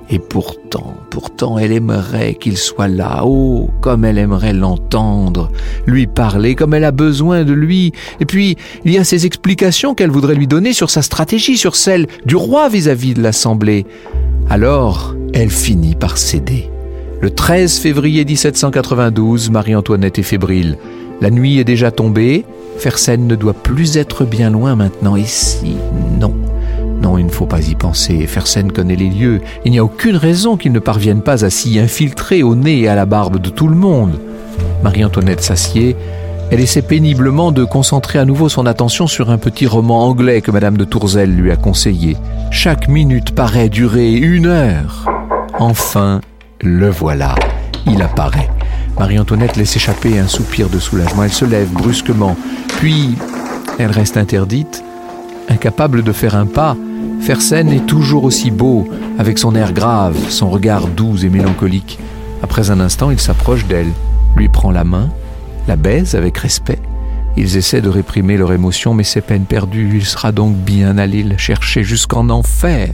Et 0.10 0.20
pourtant, 0.20 0.96
pourtant, 1.10 1.58
elle 1.58 1.72
aimerait 1.72 2.36
qu'il 2.36 2.58
soit 2.58 2.88
là. 2.88 3.22
Oh, 3.26 3.70
comme 3.82 4.06
elle 4.06 4.18
aimerait 4.18 4.54
l'entendre, 4.54 5.50
lui 5.86 6.08
parler, 6.08 6.56
comme 6.56 6.74
elle 6.74 6.84
a 6.84 6.92
besoin 6.92 7.44
de 7.44 7.54
lui. 7.54 7.94
Et 8.20 8.26
puis, 8.26 8.58
il 8.86 8.92
y 8.92 8.98
a 8.98 9.04
ces 9.04 9.26
explications 9.26 9.96
qu'elle 9.96 10.12
voudrait 10.12 10.36
lui 10.36 10.48
donner 10.48 10.74
sur 10.74 10.90
sa 10.90 11.02
stratégie, 11.02 11.58
sur 11.58 11.76
celle 11.76 12.08
du 12.26 12.36
roi 12.36 12.70
vis-à-vis 12.70 13.14
de 13.14 13.22
l'Assemblée. 13.22 13.86
Alors, 14.50 15.16
elle 15.34 15.50
finit 15.50 15.96
par 15.96 16.18
céder. 16.18 16.70
Le 17.22 17.30
13 17.30 17.80
février 17.80 18.26
1792, 18.26 19.50
Marie-Antoinette 19.50 20.20
est 20.20 20.24
fébrile. 20.24 20.78
La 21.22 21.30
nuit 21.30 21.58
est 21.58 21.64
déjà 21.64 21.90
tombée. 21.90 22.44
Fersen 22.78 23.28
ne 23.28 23.36
doit 23.36 23.54
plus 23.54 23.98
être 23.98 24.26
bien 24.26 24.50
loin 24.50 24.76
maintenant. 24.76 25.16
Ici, 25.16 25.78
non. 26.20 26.34
Non, 27.04 27.18
il 27.18 27.26
ne 27.26 27.32
faut 27.32 27.46
pas 27.46 27.60
y 27.60 27.76
penser. 27.76 28.26
Fersen 28.28 28.72
connaît 28.72 28.96
les 28.96 29.10
lieux. 29.10 29.42
Il 29.66 29.74
n'y 29.74 29.80
a 29.80 29.84
aucune 29.84 30.16
raison 30.16 30.56
qu'il 30.56 30.72
ne 30.72 30.80
parvienne 30.80 31.22
pas 31.22 31.44
à 31.44 31.50
s'y 31.50 31.78
infiltrer 31.78 32.44
au 32.44 32.56
nez 32.56 32.80
et 32.80 32.88
à 32.88 32.96
la 32.96 33.06
barbe 33.06 33.42
de 33.42 33.50
tout 33.50 33.68
le 33.68 33.76
monde. 33.76 34.20
Marie-Antoinette 34.84 35.42
s'assied 35.42 35.98
Elle 36.50 36.62
essaie 36.62 36.82
péniblement 36.82 37.52
de 37.52 37.66
concentrer 37.66 38.20
à 38.20 38.26
nouveau 38.26 38.48
son 38.48 38.66
attention 38.66 39.08
sur 39.08 39.32
un 39.32 39.38
petit 39.38 39.68
roman 39.68 40.08
anglais 40.08 40.42
que 40.42 40.52
Madame 40.52 40.78
de 40.78 40.86
Tourzel 40.86 41.30
lui 41.36 41.52
a 41.52 41.58
conseillé. 41.58 42.16
Chaque 42.52 42.88
minute 42.88 43.36
paraît 43.36 43.68
durer 43.68 44.14
une 44.14 44.46
heure. 44.46 45.06
Enfin, 45.60 46.22
le 46.62 46.90
voilà. 46.90 47.36
Il 47.86 48.02
apparaît. 48.02 48.50
Marie-Antoinette 48.98 49.58
laisse 49.58 49.76
échapper 49.76 50.20
un 50.20 50.28
soupir 50.28 50.70
de 50.70 50.80
soulagement. 50.80 51.26
Elle 51.26 51.34
se 51.34 51.44
lève 51.44 51.70
brusquement. 51.70 52.38
Puis, 52.80 53.18
elle 53.78 53.92
reste 53.92 54.16
interdite, 54.16 54.86
incapable 55.50 56.02
de 56.02 56.14
faire 56.14 56.36
un 56.36 56.46
pas. 56.46 56.78
Fersen 57.22 57.70
est 57.70 57.86
toujours 57.86 58.24
aussi 58.26 58.52
beau, 58.52 58.88
avec 59.18 59.38
son 59.38 59.56
air 59.56 59.74
grave, 59.74 60.18
son 60.30 60.50
regard 60.50 60.88
doux 60.88 61.24
et 61.24 61.30
mélancolique. 61.30 62.00
Après 62.42 62.70
un 62.70 62.80
instant, 62.80 63.12
il 63.12 63.20
s'approche 63.20 63.66
d'elle, 63.66 63.92
lui 64.36 64.50
prend 64.50 64.72
la 64.72 64.84
main, 64.84 65.10
la 65.68 65.76
baise 65.76 66.16
avec 66.16 66.38
respect. 66.38 66.80
Ils 67.36 67.58
essaient 67.58 67.82
de 67.82 67.90
réprimer 67.90 68.38
leur 68.38 68.54
émotion, 68.54 68.94
mais 68.94 69.04
c'est 69.04 69.22
peine 69.22 69.46
perdue. 69.46 69.92
Il 69.96 70.06
sera 70.06 70.32
donc 70.32 70.56
bien 70.56 70.98
allé 70.98 71.24
la 71.24 71.38
chercher 71.38 71.84
jusqu'en 71.84 72.30
enfer. 72.30 72.94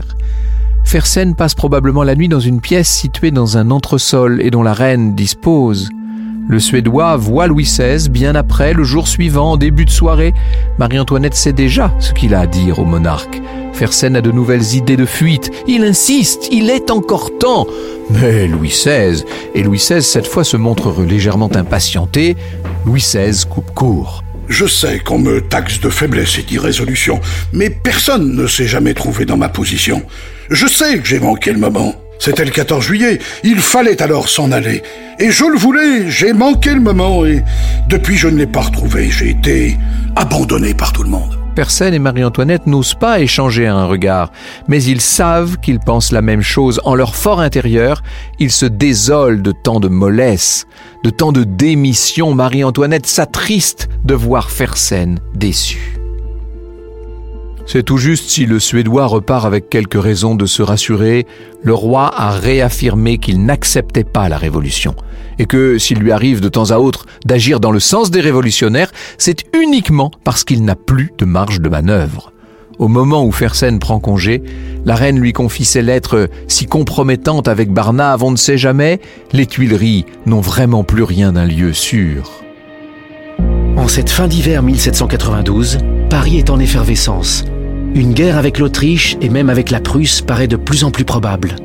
Fersen 0.86 1.36
passe 1.36 1.56
probablement 1.56 2.04
la 2.04 2.16
nuit 2.16 2.30
dans 2.30 2.39
une 2.39 2.62
pièce 2.62 2.89
située 2.89 3.32
dans 3.32 3.58
un 3.58 3.70
entresol 3.70 4.42
et 4.42 4.50
dont 4.50 4.63
la 4.63 4.74
reine 4.74 5.13
dispose. 5.13 5.89
Le 6.50 6.60
Suédois 6.60 7.15
voit 7.15 7.46
Louis 7.46 7.65
XVI 7.65 8.10
bien 8.10 8.34
après, 8.34 8.74
le 8.74 8.84
jour 8.84 9.08
suivant, 9.08 9.51
en 9.51 9.58
début 9.58 9.86
de 9.86 9.91
soirée. 9.91 10.34
Marie-Antoinette 10.79 11.36
sait 11.36 11.53
déjà 11.53 11.94
ce 12.00 12.12
qu'il 12.12 12.34
a 12.34 12.39
à 12.39 12.48
dire 12.48 12.79
au 12.79 12.86
monarque. 12.86 13.39
Fersen 13.72 14.15
a 14.15 14.22
de 14.22 14.32
nouvelles 14.32 14.74
idées 14.74 14.98
de 14.98 15.06
fuite. 15.06 15.51
Il 15.68 15.84
insiste, 15.84 16.50
il 16.51 16.72
est 16.72 16.89
encore 16.89 17.38
temps. 17.38 17.68
Mais 18.10 18.48
Louis 18.48 18.70
XVI, 18.70 19.24
et 19.53 19.62
Louis 19.62 19.77
XVI 19.77 20.01
cette 20.01 20.25
fois 20.25 20.44
se 20.44 20.58
montre 20.58 21.03
légèrement 21.03 21.56
impatienté, 21.56 22.36
Louis 22.84 23.01
XVI 23.01 23.46
coupe 23.48 23.72
court. 23.75 24.24
Je 24.48 24.65
sais 24.65 24.98
qu'on 24.98 25.20
me 25.20 25.41
taxe 25.41 25.79
de 25.79 25.89
faiblesse 25.89 26.39
et 26.39 26.41
d'irrésolution, 26.41 27.22
mais 27.53 27.70
personne 27.70 28.36
ne 28.36 28.48
s'est 28.48 28.68
jamais 28.68 28.96
trouvé 28.96 29.25
dans 29.25 29.38
ma 29.38 29.50
position. 29.50 30.01
Je 30.50 30.65
sais 30.65 30.98
que 30.98 31.08
j'ai 31.08 31.20
manqué 31.20 31.51
le 31.51 31.60
moment. 31.60 31.94
C'était 32.19 32.43
le 32.43 32.51
14 32.51 32.83
juillet, 32.83 33.19
il 33.43 33.59
fallait 33.59 34.01
alors 34.01 34.27
s'en 34.27 34.51
aller. 34.51 34.83
Et 35.19 35.31
je 35.31 35.45
le 35.45 35.57
voulais, 35.57 36.09
j'ai 36.09 36.33
manqué 36.33 36.73
le 36.73 36.81
moment 36.81 37.25
et 37.25 37.43
depuis 37.88 38.17
je 38.17 38.27
ne 38.27 38.38
l'ai 38.38 38.47
pas 38.47 38.61
retrouvé, 38.61 39.09
j'ai 39.09 39.29
été 39.29 39.77
abandonné 40.17 40.73
par 40.73 40.91
tout 40.91 41.03
le 41.03 41.09
monde. 41.09 41.39
Personne 41.55 41.93
et 41.93 41.99
Marie-Antoinette 41.99 42.67
n'osent 42.67 42.93
pas 42.93 43.19
échanger 43.19 43.67
un 43.67 43.85
regard, 43.85 44.31
mais 44.67 44.81
ils 44.83 45.01
savent 45.01 45.57
qu'ils 45.57 45.79
pensent 45.79 46.11
la 46.11 46.21
même 46.21 46.41
chose. 46.41 46.79
En 46.85 46.95
leur 46.95 47.15
fort 47.15 47.41
intérieur, 47.41 48.01
ils 48.38 48.51
se 48.51 48.65
désolent 48.65 49.41
de 49.41 49.51
tant 49.51 49.79
de 49.79 49.89
mollesse, 49.89 50.67
de 51.03 51.09
tant 51.09 51.31
de 51.31 51.43
démission. 51.43 52.33
Marie-Antoinette 52.33 53.07
s'attriste 53.07 53.89
de 54.05 54.13
voir 54.13 54.51
Fersen 54.51 55.19
déçu. 55.35 55.99
C'est 57.71 57.83
tout 57.83 57.97
juste 57.97 58.31
si 58.31 58.47
le 58.47 58.59
Suédois 58.59 59.05
repart 59.05 59.45
avec 59.45 59.69
quelques 59.69 60.01
raisons 60.01 60.33
de 60.33 60.47
se 60.47 60.63
rassurer, 60.63 61.27
le 61.61 61.75
roi 61.75 62.11
a 62.19 62.31
réaffirmé 62.31 63.19
qu'il 63.19 63.45
n'acceptait 63.45 64.03
pas 64.03 64.27
la 64.27 64.39
révolution, 64.39 64.95
et 65.38 65.45
que 65.45 65.77
s'il 65.77 65.99
lui 65.99 66.11
arrive 66.11 66.41
de 66.41 66.49
temps 66.49 66.71
à 66.71 66.79
autre 66.79 67.05
d'agir 67.25 67.59
dans 67.59 67.69
le 67.69 67.79
sens 67.79 68.09
des 68.09 68.21
révolutionnaires, 68.21 68.91
c'est 69.19 69.43
uniquement 69.55 70.09
parce 70.23 70.43
qu'il 70.43 70.65
n'a 70.65 70.75
plus 70.75 71.13
de 71.19 71.25
marge 71.25 71.61
de 71.61 71.69
manœuvre. 71.69 72.33
Au 72.79 72.88
moment 72.88 73.23
où 73.23 73.31
Fersen 73.31 73.77
prend 73.77 73.99
congé, 73.99 74.41
la 74.83 74.95
reine 74.95 75.19
lui 75.19 75.31
confie 75.31 75.63
ses 75.63 75.83
lettres 75.83 76.27
si 76.47 76.65
compromettantes 76.65 77.47
avec 77.47 77.71
Barnave, 77.71 78.23
on 78.23 78.31
ne 78.31 78.35
sait 78.35 78.57
jamais, 78.57 78.99
les 79.31 79.45
Tuileries 79.45 80.07
n'ont 80.25 80.41
vraiment 80.41 80.83
plus 80.83 81.03
rien 81.03 81.33
d'un 81.33 81.45
lieu 81.45 81.73
sûr. 81.73 82.41
En 83.77 83.88
cette 83.88 84.09
fin 84.09 84.27
d'hiver 84.27 84.63
1792, 84.63 85.77
Paris 86.09 86.39
est 86.39 86.49
en 86.49 86.57
effervescence. 86.57 87.45
Une 87.96 88.13
guerre 88.13 88.38
avec 88.38 88.60
l'Autriche 88.60 89.17
et 89.19 89.29
même 89.29 89.50
avec 89.50 89.72
la 89.72 89.79
Prusse 89.79 90.22
paraît 90.22 90.48
de 90.48 90.55
plus 90.55 90.84
en 90.84 90.91
plus 90.91 91.05
probable. 91.05 91.55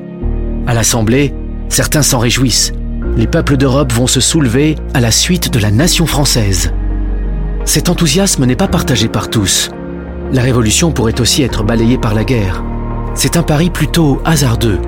À 0.67 0.73
l'Assemblée, 0.73 1.35
certains 1.69 2.03
s'en 2.03 2.19
réjouissent. 2.19 2.73
Les 3.17 3.27
peuples 3.27 3.59
d'Europe 3.59 3.93
vont 3.93 4.07
se 4.07 4.21
soulever 4.21 4.77
à 4.95 5.01
la 5.01 5.11
suite 5.11 5.53
de 5.53 5.59
la 5.59 5.71
nation 5.71 6.07
française. 6.07 6.73
Cet 7.67 7.91
enthousiasme 7.91 8.47
n'est 8.47 8.57
pas 8.57 8.69
partagé 8.69 9.09
par 9.09 9.29
tous. 9.29 9.71
La 10.33 10.43
révolution 10.43 10.93
pourrait 10.93 11.21
aussi 11.21 11.43
être 11.43 11.63
balayée 11.63 11.99
par 11.99 12.15
la 12.15 12.25
guerre. 12.25 12.65
C'est 13.15 13.37
un 13.37 13.43
pari 13.43 13.69
plutôt 13.69 14.21
hasardeux. 14.25 14.79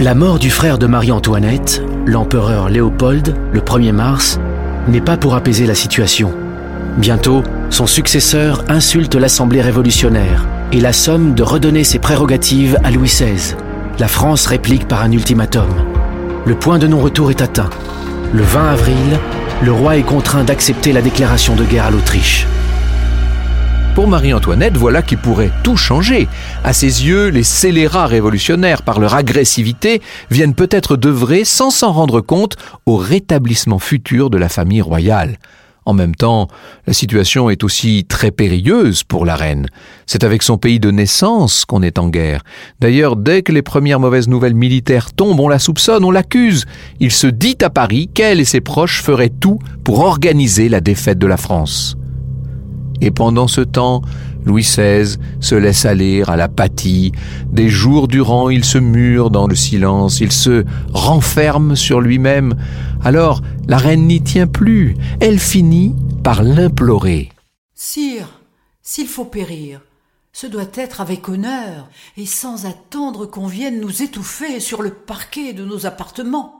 La 0.00 0.14
mort 0.14 0.38
du 0.38 0.50
frère 0.50 0.78
de 0.78 0.86
Marie-Antoinette, 0.86 1.82
l'empereur 2.04 2.68
Léopold, 2.68 3.34
le 3.52 3.60
1er 3.60 3.92
mars, 3.92 4.40
n'est 4.88 5.00
pas 5.00 5.16
pour 5.16 5.34
apaiser 5.34 5.66
la 5.66 5.74
situation. 5.74 6.32
Bientôt, 6.98 7.42
son 7.70 7.86
successeur 7.86 8.64
insulte 8.68 9.14
l'Assemblée 9.14 9.60
révolutionnaire 9.60 10.46
et 10.72 10.80
la 10.80 10.92
somme 10.92 11.34
de 11.34 11.42
redonner 11.42 11.84
ses 11.84 11.98
prérogatives 11.98 12.78
à 12.82 12.90
Louis 12.90 13.08
XVI. 13.08 13.54
La 13.98 14.08
France 14.08 14.46
réplique 14.46 14.88
par 14.88 15.02
un 15.02 15.12
ultimatum. 15.12 15.68
Le 16.44 16.54
point 16.54 16.78
de 16.78 16.86
non-retour 16.86 17.30
est 17.30 17.42
atteint. 17.42 17.70
Le 18.32 18.42
20 18.42 18.68
avril, 18.70 19.18
le 19.62 19.72
roi 19.72 19.96
est 19.96 20.02
contraint 20.02 20.44
d'accepter 20.44 20.92
la 20.92 21.02
déclaration 21.02 21.56
de 21.56 21.64
guerre 21.64 21.86
à 21.86 21.90
l'Autriche. 21.90 22.46
Pour 23.94 24.06
Marie-Antoinette, 24.06 24.76
voilà 24.76 25.02
qui 25.02 25.16
pourrait 25.16 25.50
tout 25.64 25.76
changer. 25.76 26.28
À 26.62 26.72
ses 26.72 27.06
yeux, 27.06 27.28
les 27.28 27.42
scélérats 27.42 28.06
révolutionnaires, 28.06 28.82
par 28.82 29.00
leur 29.00 29.14
agressivité, 29.14 30.00
viennent 30.30 30.54
peut-être 30.54 30.96
d'œuvrer, 30.96 31.44
sans 31.44 31.70
s'en 31.70 31.92
rendre 31.92 32.20
compte, 32.20 32.56
au 32.86 32.96
rétablissement 32.96 33.80
futur 33.80 34.30
de 34.30 34.38
la 34.38 34.48
famille 34.48 34.82
royale. 34.82 35.38
En 35.88 35.94
même 35.94 36.14
temps, 36.14 36.48
la 36.86 36.92
situation 36.92 37.48
est 37.48 37.64
aussi 37.64 38.04
très 38.06 38.30
périlleuse 38.30 39.04
pour 39.04 39.24
la 39.24 39.36
reine. 39.36 39.68
C'est 40.04 40.22
avec 40.22 40.42
son 40.42 40.58
pays 40.58 40.80
de 40.80 40.90
naissance 40.90 41.64
qu'on 41.64 41.80
est 41.82 41.98
en 41.98 42.10
guerre. 42.10 42.42
D'ailleurs, 42.78 43.16
dès 43.16 43.40
que 43.40 43.52
les 43.52 43.62
premières 43.62 43.98
mauvaises 43.98 44.28
nouvelles 44.28 44.54
militaires 44.54 45.14
tombent, 45.14 45.40
on 45.40 45.48
la 45.48 45.58
soupçonne, 45.58 46.04
on 46.04 46.10
l'accuse. 46.10 46.66
Il 47.00 47.10
se 47.10 47.26
dit 47.26 47.56
à 47.62 47.70
Paris 47.70 48.10
qu'elle 48.12 48.38
et 48.38 48.44
ses 48.44 48.60
proches 48.60 49.02
feraient 49.02 49.30
tout 49.30 49.60
pour 49.82 50.00
organiser 50.00 50.68
la 50.68 50.82
défaite 50.82 51.18
de 51.18 51.26
la 51.26 51.38
France. 51.38 51.96
Et 53.00 53.10
pendant 53.10 53.48
ce 53.48 53.62
temps, 53.62 54.02
Louis 54.44 54.62
XVI 54.62 55.16
se 55.40 55.54
laisse 55.54 55.84
aller 55.84 56.22
à 56.26 56.36
l'apathie. 56.36 57.12
Des 57.52 57.68
jours 57.68 58.08
durant, 58.08 58.50
il 58.50 58.64
se 58.64 58.78
mure 58.78 59.30
dans 59.30 59.46
le 59.46 59.54
silence, 59.54 60.20
il 60.20 60.32
se 60.32 60.64
renferme 60.92 61.76
sur 61.76 62.00
lui-même. 62.00 62.54
Alors, 63.04 63.42
la 63.66 63.78
reine 63.78 64.06
n'y 64.06 64.22
tient 64.22 64.46
plus. 64.46 64.96
Elle 65.20 65.38
finit 65.38 65.94
par 66.24 66.42
l'implorer. 66.42 67.30
Sire, 67.74 68.40
s'il 68.82 69.06
faut 69.06 69.24
périr, 69.24 69.80
ce 70.32 70.46
doit 70.46 70.70
être 70.74 71.00
avec 71.00 71.28
honneur 71.28 71.88
et 72.16 72.26
sans 72.26 72.66
attendre 72.66 73.26
qu'on 73.26 73.46
vienne 73.46 73.80
nous 73.80 74.02
étouffer 74.02 74.60
sur 74.60 74.82
le 74.82 74.90
parquet 74.90 75.52
de 75.52 75.64
nos 75.64 75.86
appartements. 75.86 76.54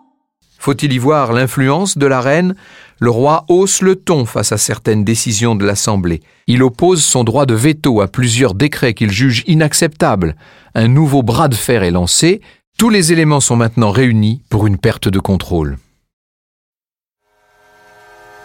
Faut-il 0.59 0.92
y 0.92 0.99
voir 0.99 1.33
l'influence 1.33 1.97
de 1.97 2.07
la 2.07 2.21
reine? 2.21 2.57
Le 2.99 3.11
roi 3.11 3.45
hausse 3.49 3.80
le 3.80 3.95
ton 3.95 4.26
face 4.26 4.50
à 4.50 4.59
certaines 4.59 5.04
décisions 5.04 5.54
de 5.54 5.64
l'Assemblée. 5.64 6.21
Il 6.49 6.64
oppose 6.64 7.04
son 7.04 7.23
droit 7.23 7.47
de 7.47 7.54
veto 7.54 8.00
à 8.00 8.09
plusieurs 8.09 8.54
décrets 8.54 8.95
qu'il 8.95 9.12
juge 9.12 9.45
inacceptables. 9.47 10.35
Un 10.75 10.88
nouveau 10.88 11.23
bras 11.23 11.47
de 11.47 11.54
fer 11.54 11.85
est 11.85 11.92
lancé. 11.92 12.40
Tous 12.76 12.90
les 12.90 13.12
éléments 13.12 13.40
sont 13.40 13.57
maintenant 13.57 13.92
réunis 13.92 14.42
pour 14.50 14.66
une 14.66 14.78
perte 14.78 15.09
de 15.09 15.21
contrôle. 15.21 15.78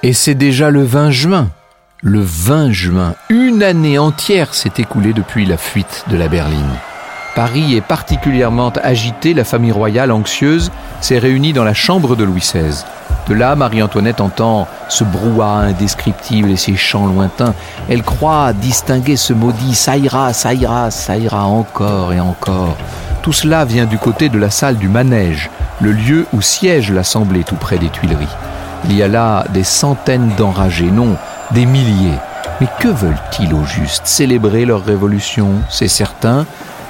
Et 0.05 0.11
c'est 0.11 0.35
déjà 0.35 0.69
le 0.69 0.83
20 0.83 1.11
juin. 1.11 1.47
Le 2.01 2.19
20 2.19 2.71
juin, 2.71 3.15
une 3.29 3.63
année 3.63 3.97
entière 3.97 4.53
s'est 4.53 4.73
écoulée 4.77 5.13
depuis 5.13 5.45
la 5.45 5.55
fuite 5.55 6.03
de 6.09 6.17
la 6.17 6.27
berline. 6.27 6.75
Paris 7.35 7.77
est 7.77 7.81
particulièrement 7.81 8.73
agité, 8.83 9.33
la 9.33 9.45
famille 9.45 9.71
royale 9.71 10.11
anxieuse 10.11 10.71
s'est 10.99 11.19
réunie 11.19 11.53
dans 11.53 11.63
la 11.63 11.73
chambre 11.73 12.17
de 12.17 12.25
Louis 12.25 12.41
XVI. 12.41 12.83
De 13.29 13.33
là, 13.33 13.55
Marie-Antoinette 13.55 14.19
entend 14.19 14.67
ce 14.89 15.05
brouhaha 15.05 15.59
indescriptible 15.59 16.51
et 16.51 16.57
ces 16.57 16.75
chants 16.75 17.07
lointains. 17.07 17.53
Elle 17.87 18.03
croit 18.03 18.51
distinguer 18.51 19.15
ce 19.15 19.31
maudit 19.31 19.73
ça 19.73 19.95
ira, 19.95 20.33
ça 20.33 20.53
ira, 20.53 20.91
ça 20.91 21.15
ira 21.15 21.45
encore 21.45 22.11
et 22.11 22.19
encore. 22.19 22.75
Tout 23.21 23.31
cela 23.31 23.63
vient 23.63 23.85
du 23.85 23.97
côté 23.97 24.27
de 24.27 24.37
la 24.37 24.49
salle 24.49 24.75
du 24.75 24.89
manège, 24.89 25.49
le 25.79 25.93
lieu 25.93 26.25
où 26.33 26.41
siège 26.41 26.91
l'Assemblée 26.91 27.45
tout 27.45 27.55
près 27.55 27.77
des 27.77 27.87
Tuileries. 27.87 28.27
Il 28.85 28.95
y 28.97 29.03
a 29.03 29.07
là 29.07 29.45
des 29.53 29.63
centaines 29.63 30.31
d'enragés, 30.37 30.91
non, 30.91 31.15
des 31.51 31.65
milliers. 31.65 32.17
Mais 32.59 32.67
que 32.79 32.89
veulent-ils 32.89 33.53
au 33.53 33.63
juste 33.65 34.05
Célébrer 34.05 34.65
leur 34.65 34.83
révolution, 34.83 35.49
c'est 35.69 35.87
certain, 35.87 36.45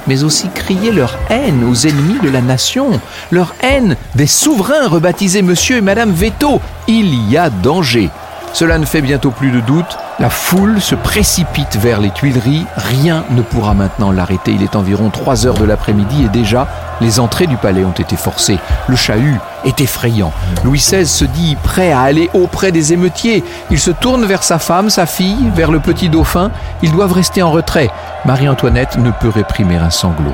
mais 0.08 0.24
aussi 0.24 0.50
crier 0.50 0.92
leur 0.92 1.18
haine 1.30 1.64
aux 1.64 1.88
ennemis 1.88 2.20
de 2.22 2.30
la 2.30 2.42
nation, 2.42 3.00
leur 3.32 3.54
haine 3.62 3.96
des 4.16 4.28
souverains 4.28 4.88
rebaptisés 4.88 5.42
Monsieur 5.42 5.78
et 5.78 5.82
Madame 5.82 6.12
Veto. 6.12 6.60
Il 6.88 7.30
y 7.30 7.38
a 7.38 7.50
danger. 7.50 8.10
Cela 8.54 8.78
ne 8.78 8.86
fait 8.86 9.02
bientôt 9.02 9.32
plus 9.32 9.50
de 9.50 9.62
doute. 9.62 9.98
La 10.20 10.30
foule 10.30 10.80
se 10.80 10.94
précipite 10.94 11.76
vers 11.76 12.00
les 12.00 12.12
Tuileries. 12.12 12.66
Rien 12.76 13.24
ne 13.32 13.42
pourra 13.42 13.74
maintenant 13.74 14.12
l'arrêter. 14.12 14.52
Il 14.52 14.62
est 14.62 14.76
environ 14.76 15.10
3 15.10 15.48
heures 15.48 15.58
de 15.58 15.66
l'après-midi 15.66 16.26
et 16.26 16.30
déjà 16.30 16.68
Les 17.02 17.20
entrées 17.20 17.48
du 17.48 17.58
palais 17.58 17.86
ont 17.86 17.92
été 17.92 18.16
forcées. 18.16 18.60
Le 18.88 18.96
chahut 18.96 19.40
est 19.66 19.82
effrayant. 19.82 20.32
Louis 20.64 20.80
XVI 20.80 21.06
se 21.06 21.26
dit 21.26 21.58
prêt 21.64 21.92
à 21.92 22.02
aller 22.02 22.30
auprès 22.34 22.72
des 22.72 22.94
émeutiers. 22.94 23.44
Il 23.72 23.80
se 23.80 23.92
tourne 23.92 24.26
vers 24.26 24.44
sa 24.44 24.60
femme, 24.60 24.90
sa 24.90 25.06
fille, 25.06 25.52
vers 25.56 25.72
le 25.72 25.80
petit 25.80 26.10
dauphin. 26.10 26.52
Ils 26.82 26.92
doivent 26.92 27.14
rester 27.14 27.42
en 27.42 27.52
retrait. 27.52 27.90
Marie-Antoinette 28.26 28.98
ne 28.98 29.12
peut 29.12 29.30
réprimer 29.30 29.78
un 29.78 29.90
sanglot. 29.90 30.34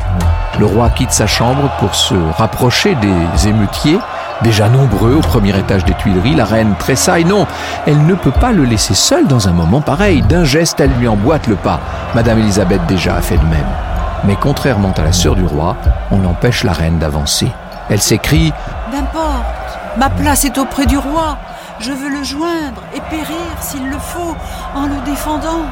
Le 0.60 0.66
roi 0.66 0.90
quitte 0.90 1.12
sa 1.12 1.28
chambre 1.28 1.70
pour 1.80 1.96
se 1.96 2.16
rapprocher 2.38 2.96
des 2.96 3.48
émeutiers. 3.48 4.00
Déjà 4.42 4.70
nombreux 4.70 5.16
au 5.16 5.22
premier 5.22 5.58
étage 5.58 5.84
des 5.86 5.94
Tuileries, 5.94 6.36
la 6.36 6.46
reine 6.46 6.74
tressaille. 6.80 7.26
Non, 7.26 7.46
elle 7.86 8.06
ne 8.06 8.14
peut 8.16 8.32
pas 8.32 8.52
le 8.52 8.64
laisser 8.64 8.94
seul 8.94 9.28
dans 9.28 9.48
un 9.48 9.52
moment 9.52 9.82
pareil. 9.82 10.22
D'un 10.22 10.46
geste, 10.46 10.80
elle 10.80 10.92
lui 11.00 11.08
emboîte 11.08 11.48
le 11.48 11.56
pas. 11.56 11.80
Madame 12.16 12.40
Elisabeth 12.40 12.86
déjà 12.88 13.16
a 13.16 13.22
fait 13.22 13.38
de 13.38 13.46
même. 13.46 13.89
Mais 14.26 14.36
contrairement 14.40 14.94
à 14.98 15.04
la 15.04 15.14
sœur 15.14 15.36
du 15.36 15.46
roi, 15.46 15.78
on 16.12 16.26
empêche 16.26 16.64
la 16.64 16.74
reine 16.74 17.00
d'avancer. 17.00 17.52
Elle 17.90 18.02
s'écrie 18.02 18.54
N'importe, 18.92 19.80
ma 19.98 20.10
place 20.10 20.46
est 20.46 20.58
auprès 20.58 20.86
du 20.86 20.98
roi. 20.98 21.38
Je 21.80 21.92
veux 21.92 22.10
le 22.10 22.24
joindre 22.24 22.82
et 22.94 23.02
périr 23.10 23.38
s'il 23.62 23.90
le 23.90 23.98
faut 23.98 24.36
en 24.76 24.86
le 24.88 25.06
défendant. 25.06 25.66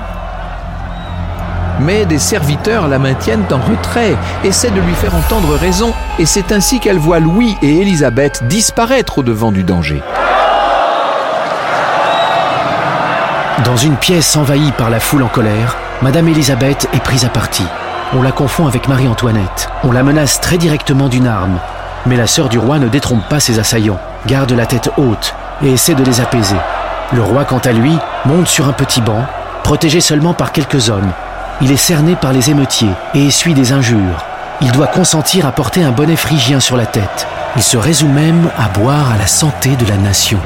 Mais 1.80 2.06
des 2.06 2.18
serviteurs 2.18 2.88
la 2.88 2.98
maintiennent 2.98 3.46
en 3.52 3.60
retrait, 3.70 4.16
essaient 4.44 4.72
de 4.72 4.82
lui 4.82 4.96
faire 4.96 5.14
entendre 5.14 5.56
raison, 5.56 5.94
et 6.18 6.26
c'est 6.26 6.52
ainsi 6.52 6.80
qu'elle 6.80 6.98
voit 6.98 7.20
Louis 7.20 7.56
et 7.62 7.82
Élisabeth 7.82 8.48
disparaître 8.48 9.20
au 9.20 9.24
devant 9.24 9.52
du 9.52 9.64
danger. 9.64 10.02
Dans 13.66 13.78
une 13.78 13.98
pièce 13.98 14.36
envahie 14.38 14.72
par 14.72 14.90
la 14.90 15.00
foule 15.00 15.24
en 15.24 15.28
colère, 15.28 15.76
Madame 16.02 16.28
Élisabeth 16.30 16.88
est 16.94 17.04
prise 17.04 17.26
à 17.26 17.30
partie. 17.30 17.68
On 18.16 18.22
la 18.22 18.32
confond 18.32 18.68
avec 18.68 18.88
Marie-Antoinette. 18.88 19.70
On 19.84 19.92
la 19.92 20.02
menace 20.02 20.40
très 20.40 20.58
directement 20.58 21.10
d'une 21.10 21.28
arme. 21.28 21.60
Mais 22.06 22.16
la 22.16 22.26
sœur 22.26 22.48
du 22.48 22.58
roi 22.58 22.80
ne 22.80 22.88
détrompe 22.88 23.28
pas 23.28 23.42
ses 23.42 23.60
assaillants, 23.60 24.00
garde 24.26 24.54
la 24.54 24.66
tête 24.66 24.90
haute 24.96 25.36
et 25.62 25.74
essaie 25.74 25.94
de 25.94 26.06
les 26.06 26.22
apaiser. 26.22 26.56
Le 27.12 27.22
roi, 27.22 27.44
quant 27.44 27.60
à 27.60 27.74
lui, 27.74 27.98
monte 28.26 28.48
sur 28.48 28.70
un 28.70 28.72
petit 28.72 29.02
banc, 29.02 29.26
protégé 29.64 30.00
seulement 30.00 30.34
par 30.34 30.54
quelques 30.54 30.90
hommes. 30.90 31.12
Il 31.60 31.70
est 31.70 31.76
cerné 31.76 32.16
par 32.16 32.32
les 32.32 32.50
émeutiers 32.50 32.94
et 33.14 33.28
essuie 33.28 33.54
des 33.54 33.74
injures. 33.74 34.24
Il 34.62 34.72
doit 34.72 34.88
consentir 34.88 35.46
à 35.46 35.52
porter 35.52 35.84
un 35.84 35.92
bonnet 35.92 36.16
phrygien 36.16 36.62
sur 36.62 36.78
la 36.78 36.86
tête. 36.86 37.28
Il 37.58 37.64
se 37.64 37.76
résout 37.76 38.08
même 38.08 38.50
à 38.58 38.70
boire 38.70 39.12
à 39.12 39.18
la 39.18 39.28
santé 39.28 39.76
de 39.76 39.86
la 39.86 39.98
nation. 39.98 40.40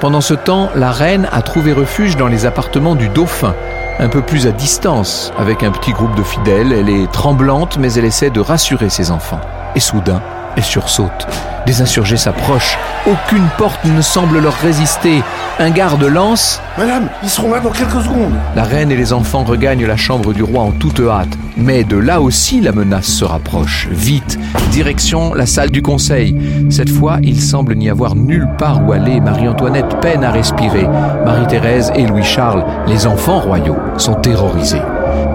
Pendant 0.00 0.20
ce 0.20 0.34
temps, 0.34 0.68
la 0.74 0.92
reine 0.92 1.26
a 1.32 1.40
trouvé 1.40 1.72
refuge 1.72 2.16
dans 2.16 2.28
les 2.28 2.44
appartements 2.44 2.94
du 2.94 3.08
dauphin, 3.08 3.54
un 3.98 4.08
peu 4.08 4.20
plus 4.20 4.46
à 4.46 4.52
distance, 4.52 5.32
avec 5.38 5.62
un 5.62 5.70
petit 5.70 5.92
groupe 5.92 6.14
de 6.14 6.22
fidèles. 6.22 6.72
Elle 6.72 6.90
est 6.90 7.10
tremblante, 7.10 7.78
mais 7.78 7.94
elle 7.94 8.04
essaie 8.04 8.28
de 8.28 8.40
rassurer 8.40 8.90
ses 8.90 9.10
enfants. 9.10 9.40
Et 9.74 9.80
soudain, 9.80 10.20
elle 10.56 10.64
sursaute. 10.64 11.26
Des 11.66 11.82
insurgés 11.82 12.16
s'approchent. 12.16 12.78
Aucune 13.06 13.46
porte 13.58 13.84
ne 13.84 14.00
semble 14.00 14.38
leur 14.38 14.54
résister. 14.54 15.22
Un 15.58 15.70
garde 15.70 16.04
lance 16.04 16.60
Madame, 16.78 17.08
ils 17.22 17.28
seront 17.28 17.52
là 17.52 17.60
dans 17.60 17.70
quelques 17.70 18.02
secondes. 18.02 18.34
La 18.54 18.62
reine 18.62 18.90
et 18.92 18.96
les 18.96 19.12
enfants 19.12 19.42
regagnent 19.42 19.86
la 19.86 19.96
chambre 19.96 20.32
du 20.32 20.42
roi 20.42 20.62
en 20.62 20.70
toute 20.70 21.00
hâte. 21.00 21.36
Mais 21.56 21.82
de 21.82 21.96
là 21.96 22.20
aussi, 22.20 22.60
la 22.60 22.72
menace 22.72 23.06
se 23.06 23.24
rapproche. 23.24 23.88
Vite, 23.90 24.38
direction 24.70 25.34
la 25.34 25.46
salle 25.46 25.70
du 25.70 25.82
conseil. 25.82 26.36
Cette 26.70 26.90
fois, 26.90 27.18
il 27.22 27.40
semble 27.40 27.74
n'y 27.74 27.90
avoir 27.90 28.14
nulle 28.14 28.48
part 28.58 28.86
où 28.86 28.92
aller. 28.92 29.20
Marie-Antoinette 29.20 30.00
peine 30.00 30.22
à 30.22 30.30
respirer. 30.30 30.86
Marie-Thérèse 31.24 31.92
et 31.96 32.06
Louis-Charles, 32.06 32.64
les 32.86 33.06
enfants 33.06 33.40
royaux, 33.40 33.78
sont 33.96 34.14
terrorisés. 34.14 34.82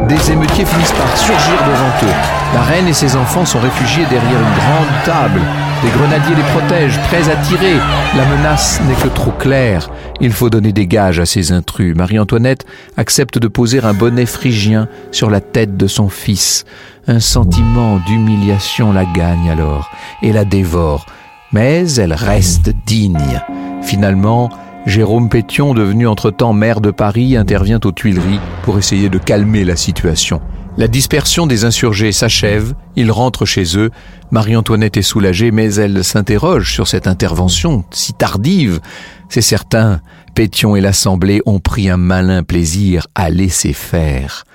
Des 0.08 0.32
émeutiers 0.32 0.66
finissent 0.66 0.92
par 0.92 1.18
surgir 1.18 1.58
devant 1.66 2.10
eux. 2.10 2.16
La 2.54 2.62
reine 2.62 2.88
et 2.88 2.94
ses 2.94 3.16
enfants 3.16 3.46
sont 3.46 3.60
réfugiés 3.60 4.06
derrière 4.10 4.40
une 4.40 4.56
grande 4.56 5.04
table. 5.06 5.42
Des 5.84 5.90
grenadiers 5.90 6.36
les 6.36 6.60
protègent, 6.60 7.00
prêts 7.08 7.30
à 7.30 7.36
tirer. 7.38 7.76
La 8.16 8.26
menace 8.26 8.82
n'est 8.88 8.96
que 8.96 9.08
trop 9.08 9.32
claire. 9.32 9.90
Il 10.20 10.32
faut 10.32 10.50
donner 10.50 10.74
des 10.74 10.86
gages 10.86 11.20
à 11.20 11.26
ces 11.26 11.52
intrus. 11.52 11.96
Marie-Antoinette 11.96 12.66
accepte 12.98 13.38
de 13.38 13.48
poser 13.48 13.84
un 13.84 13.94
bonnet 13.94 14.26
phrygien 14.26 14.88
sur 15.12 15.30
la 15.30 15.42
tête 15.42 15.78
de 15.78 15.88
son 15.88 16.10
fils. 16.10 16.66
Un 17.08 17.20
sentiment 17.20 17.98
d'humiliation 18.06 18.94
la 18.94 19.06
gagne 19.06 19.50
alors 19.50 19.90
et 20.22 20.34
la 20.34 20.46
dévore. 20.46 21.06
Mais 21.52 21.92
elle 21.96 22.14
reste 22.14 22.72
digne. 22.86 23.42
Finalement, 23.82 24.50
Jérôme 24.88 25.30
Pétion, 25.30 25.76
devenu 25.76 26.08
entre-temps 26.08 26.54
maire 26.54 26.82
de 26.82 26.90
Paris, 26.90 27.38
intervient 27.38 27.80
aux 27.86 27.92
Tuileries 27.92 28.40
pour 28.64 28.80
essayer 28.80 29.10
de 29.10 29.20
calmer 29.20 29.64
la 29.64 29.76
situation. 29.76 30.42
La 30.76 30.88
dispersion 30.88 31.46
des 31.46 31.66
insurgés 31.66 32.12
s'achève, 32.12 32.74
ils 32.96 33.12
rentrent 33.12 33.46
chez 33.46 33.78
eux, 33.78 33.92
Marie-Antoinette 34.32 34.98
est 34.98 35.04
soulagée, 35.04 35.52
mais 35.52 35.76
elle 35.76 36.04
s'interroge 36.04 36.74
sur 36.74 36.88
cette 36.88 37.06
intervention 37.06 37.86
si 37.92 38.14
tardive. 38.14 38.80
C'est 39.30 39.42
certain, 39.42 40.02
Pétion 40.34 40.76
et 40.76 40.82
l'Assemblée 40.82 41.42
ont 41.46 41.60
pris 41.60 41.88
un 41.88 41.98
malin 41.98 42.42
plaisir 42.42 43.06
à 43.14 43.30
laisser 43.30 43.74
faire. 43.74 44.46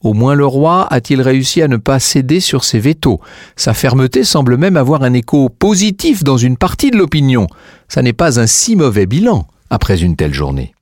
Au 0.00 0.14
moins 0.14 0.34
le 0.34 0.46
roi 0.46 0.86
a-t-il 0.90 1.20
réussi 1.20 1.60
à 1.60 1.68
ne 1.68 1.76
pas 1.76 1.98
céder 1.98 2.40
sur 2.40 2.64
ses 2.64 2.78
vétos. 2.78 3.20
Sa 3.56 3.74
fermeté 3.74 4.24
semble 4.24 4.56
même 4.56 4.76
avoir 4.78 5.02
un 5.02 5.12
écho 5.12 5.50
positif 5.50 6.24
dans 6.24 6.36
une 6.38 6.56
partie 6.56 6.90
de 6.90 6.96
l'opinion. 6.96 7.48
Ça 7.88 8.00
n'est 8.00 8.12
pas 8.12 8.40
un 8.40 8.46
si 8.46 8.76
mauvais 8.76 9.06
bilan 9.06 9.46
après 9.74 10.02
une 10.02 10.16
telle 10.16 10.32
journée. 10.32 10.72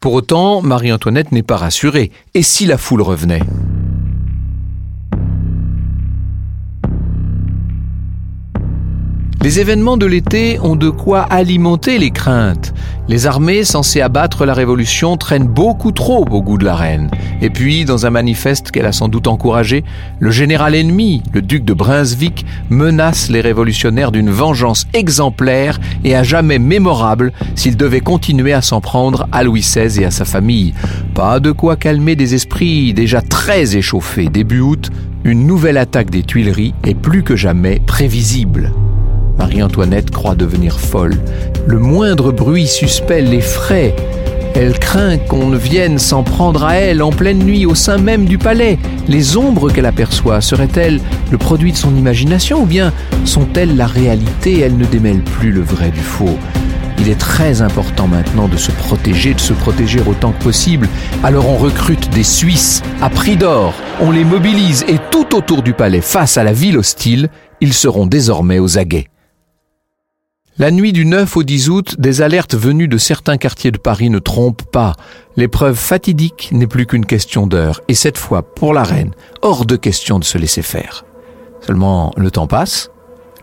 Pour 0.00 0.12
autant, 0.14 0.60
Marie-Antoinette 0.60 1.30
n'est 1.30 1.42
pas 1.42 1.56
rassurée. 1.56 2.10
Et 2.34 2.42
si 2.42 2.66
la 2.66 2.78
foule 2.78 3.02
revenait? 3.02 3.42
Les 9.42 9.58
événements 9.58 9.96
de 9.96 10.04
l'été 10.04 10.58
ont 10.60 10.76
de 10.76 10.90
quoi 10.90 11.22
alimenter 11.22 11.96
les 11.98 12.10
craintes. 12.10 12.74
Les 13.08 13.26
armées 13.26 13.64
censées 13.64 14.02
abattre 14.02 14.44
la 14.44 14.52
révolution 14.52 15.16
traînent 15.16 15.48
beaucoup 15.48 15.92
trop 15.92 16.26
au 16.30 16.42
goût 16.42 16.58
de 16.58 16.66
la 16.66 16.76
reine. 16.76 17.10
Et 17.40 17.48
puis, 17.48 17.86
dans 17.86 18.04
un 18.04 18.10
manifeste 18.10 18.70
qu'elle 18.70 18.84
a 18.84 18.92
sans 18.92 19.08
doute 19.08 19.28
encouragé, 19.28 19.82
le 20.18 20.30
général 20.30 20.74
ennemi, 20.74 21.22
le 21.32 21.40
duc 21.40 21.64
de 21.64 21.72
Brunswick, 21.72 22.44
menace 22.68 23.30
les 23.30 23.40
révolutionnaires 23.40 24.12
d'une 24.12 24.30
vengeance 24.30 24.86
exemplaire 24.92 25.80
et 26.04 26.14
à 26.14 26.22
jamais 26.22 26.58
mémorable 26.58 27.32
s'ils 27.54 27.78
devaient 27.78 28.00
continuer 28.00 28.52
à 28.52 28.60
s'en 28.60 28.82
prendre 28.82 29.26
à 29.32 29.42
Louis 29.42 29.62
XVI 29.62 30.02
et 30.02 30.04
à 30.04 30.10
sa 30.10 30.26
famille. 30.26 30.74
Pas 31.14 31.40
de 31.40 31.50
quoi 31.50 31.76
calmer 31.76 32.14
des 32.14 32.34
esprits 32.34 32.92
déjà 32.92 33.22
très 33.22 33.74
échauffés. 33.74 34.28
Début 34.28 34.60
août, 34.60 34.90
une 35.24 35.46
nouvelle 35.46 35.78
attaque 35.78 36.10
des 36.10 36.24
Tuileries 36.24 36.74
est 36.84 36.94
plus 36.94 37.22
que 37.22 37.36
jamais 37.36 37.80
prévisible. 37.86 38.70
Marie-Antoinette 39.40 40.10
croit 40.10 40.34
devenir 40.34 40.78
folle. 40.78 41.16
Le 41.66 41.78
moindre 41.78 42.30
bruit 42.30 42.66
suspect 42.66 43.22
l'effraie. 43.22 43.96
Elle 44.54 44.78
craint 44.78 45.16
qu'on 45.16 45.46
ne 45.46 45.56
vienne 45.56 45.98
s'en 45.98 46.22
prendre 46.22 46.62
à 46.62 46.74
elle 46.74 47.02
en 47.02 47.10
pleine 47.10 47.38
nuit 47.38 47.64
au 47.64 47.74
sein 47.74 47.96
même 47.96 48.26
du 48.26 48.36
palais. 48.36 48.78
Les 49.08 49.38
ombres 49.38 49.70
qu'elle 49.70 49.86
aperçoit 49.86 50.42
seraient-elles 50.42 51.00
le 51.30 51.38
produit 51.38 51.72
de 51.72 51.78
son 51.78 51.96
imagination 51.96 52.64
ou 52.64 52.66
bien 52.66 52.92
sont-elles 53.24 53.78
la 53.78 53.86
réalité? 53.86 54.60
Elle 54.60 54.76
ne 54.76 54.84
démêle 54.84 55.22
plus 55.22 55.52
le 55.52 55.62
vrai 55.62 55.90
du 55.90 56.00
faux. 56.00 56.38
Il 56.98 57.08
est 57.08 57.18
très 57.18 57.62
important 57.62 58.08
maintenant 58.08 58.46
de 58.46 58.58
se 58.58 58.72
protéger, 58.72 59.32
de 59.32 59.40
se 59.40 59.54
protéger 59.54 60.02
autant 60.06 60.32
que 60.32 60.44
possible. 60.44 60.86
Alors 61.24 61.48
on 61.48 61.56
recrute 61.56 62.10
des 62.10 62.24
Suisses 62.24 62.82
à 63.00 63.08
prix 63.08 63.38
d'or, 63.38 63.72
on 64.02 64.10
les 64.10 64.24
mobilise 64.24 64.84
et 64.86 64.98
tout 65.10 65.34
autour 65.34 65.62
du 65.62 65.72
palais, 65.72 66.02
face 66.02 66.36
à 66.36 66.44
la 66.44 66.52
ville 66.52 66.76
hostile, 66.76 67.30
ils 67.62 67.72
seront 67.72 68.04
désormais 68.04 68.58
aux 68.58 68.76
aguets. 68.76 69.06
La 70.60 70.70
nuit 70.70 70.92
du 70.92 71.06
9 71.06 71.38
au 71.38 71.42
10 71.42 71.70
août, 71.70 71.94
des 71.98 72.20
alertes 72.20 72.54
venues 72.54 72.86
de 72.86 72.98
certains 72.98 73.38
quartiers 73.38 73.70
de 73.70 73.78
Paris 73.78 74.10
ne 74.10 74.18
trompent 74.18 74.70
pas. 74.70 74.94
L'épreuve 75.36 75.74
fatidique 75.74 76.50
n'est 76.52 76.66
plus 76.66 76.84
qu'une 76.84 77.06
question 77.06 77.46
d'heure, 77.46 77.80
et 77.88 77.94
cette 77.94 78.18
fois, 78.18 78.42
pour 78.42 78.74
la 78.74 78.82
reine, 78.82 79.12
hors 79.40 79.64
de 79.64 79.76
question 79.76 80.18
de 80.18 80.24
se 80.24 80.36
laisser 80.36 80.60
faire. 80.60 81.06
Seulement, 81.62 82.12
le 82.18 82.30
temps 82.30 82.46
passe, 82.46 82.90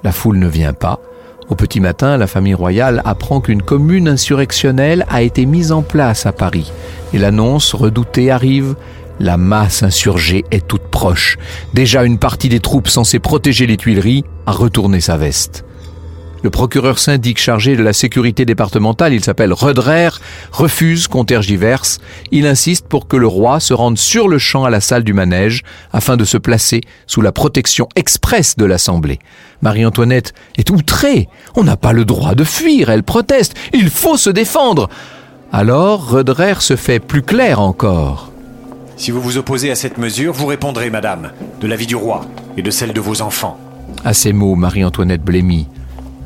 la 0.03 0.11
foule 0.11 0.37
ne 0.37 0.47
vient 0.47 0.73
pas. 0.73 0.99
Au 1.49 1.55
petit 1.55 1.79
matin, 1.79 2.17
la 2.17 2.27
famille 2.27 2.53
royale 2.53 3.01
apprend 3.03 3.41
qu'une 3.41 3.63
commune 3.63 4.07
insurrectionnelle 4.07 5.03
a 5.09 5.23
été 5.23 5.47
mise 5.47 5.71
en 5.71 5.81
place 5.81 6.27
à 6.27 6.33
Paris, 6.33 6.71
et 7.13 7.17
l'annonce 7.17 7.73
redoutée 7.73 8.29
arrive. 8.29 8.75
La 9.19 9.37
masse 9.37 9.81
insurgée 9.81 10.45
est 10.51 10.67
toute 10.67 10.87
proche. 10.91 11.39
Déjà 11.73 12.03
une 12.03 12.19
partie 12.19 12.49
des 12.49 12.59
troupes 12.59 12.89
censées 12.89 13.17
protéger 13.17 13.65
les 13.65 13.77
Tuileries 13.77 14.23
a 14.45 14.51
retourné 14.51 15.01
sa 15.01 15.17
veste. 15.17 15.63
Le 16.43 16.51
procureur 16.51 16.99
syndic 16.99 17.39
chargé 17.39 17.75
de 17.75 17.81
la 17.81 17.93
sécurité 17.93 18.45
départementale, 18.45 19.13
il 19.13 19.23
s'appelle 19.23 19.53
Redrer, 19.53 20.09
refuse 20.51 21.07
qu'on 21.07 21.25
tergiverse. 21.25 21.99
Il 22.31 22.45
insiste 22.45 22.87
pour 22.87 23.07
que 23.07 23.17
le 23.17 23.25
roi 23.25 23.59
se 23.59 23.73
rende 23.73 23.97
sur 23.97 24.27
le 24.27 24.37
champ 24.37 24.63
à 24.63 24.69
la 24.69 24.79
salle 24.79 25.03
du 25.03 25.13
manège 25.13 25.63
afin 25.91 26.15
de 26.15 26.25
se 26.25 26.37
placer 26.37 26.81
sous 27.07 27.21
la 27.21 27.31
protection 27.31 27.89
expresse 27.95 28.55
de 28.55 28.65
l'Assemblée. 28.65 29.19
Marie-Antoinette 29.63 30.33
est 30.57 30.69
outrée. 30.69 31.27
On 31.55 31.63
n'a 31.63 31.75
pas 31.75 31.93
le 31.93 32.05
droit 32.05 32.35
de 32.35 32.43
fuir, 32.43 32.91
elle 32.91 33.03
proteste. 33.03 33.55
Il 33.73 33.89
faut 33.89 34.17
se 34.17 34.29
défendre. 34.29 34.89
Alors 35.51 36.07
Redrer 36.07 36.55
se 36.59 36.75
fait 36.75 36.99
plus 36.99 37.23
clair 37.23 37.59
encore. 37.59 38.31
Si 38.95 39.11
vous 39.11 39.21
vous 39.21 39.37
opposez 39.37 39.71
à 39.71 39.75
cette 39.75 39.97
mesure, 39.97 40.33
vous 40.33 40.47
répondrez, 40.47 40.89
madame, 40.89 41.31
de 41.61 41.67
l'avis 41.67 41.87
du 41.87 41.95
roi 41.95 42.25
et 42.57 42.61
de 42.61 42.71
celle 42.71 42.93
de 42.93 43.01
vos 43.01 43.21
enfants. 43.21 43.59
À 44.03 44.13
ces 44.13 44.33
mots, 44.33 44.55
Marie-Antoinette 44.55 45.23
blêmit. 45.23 45.67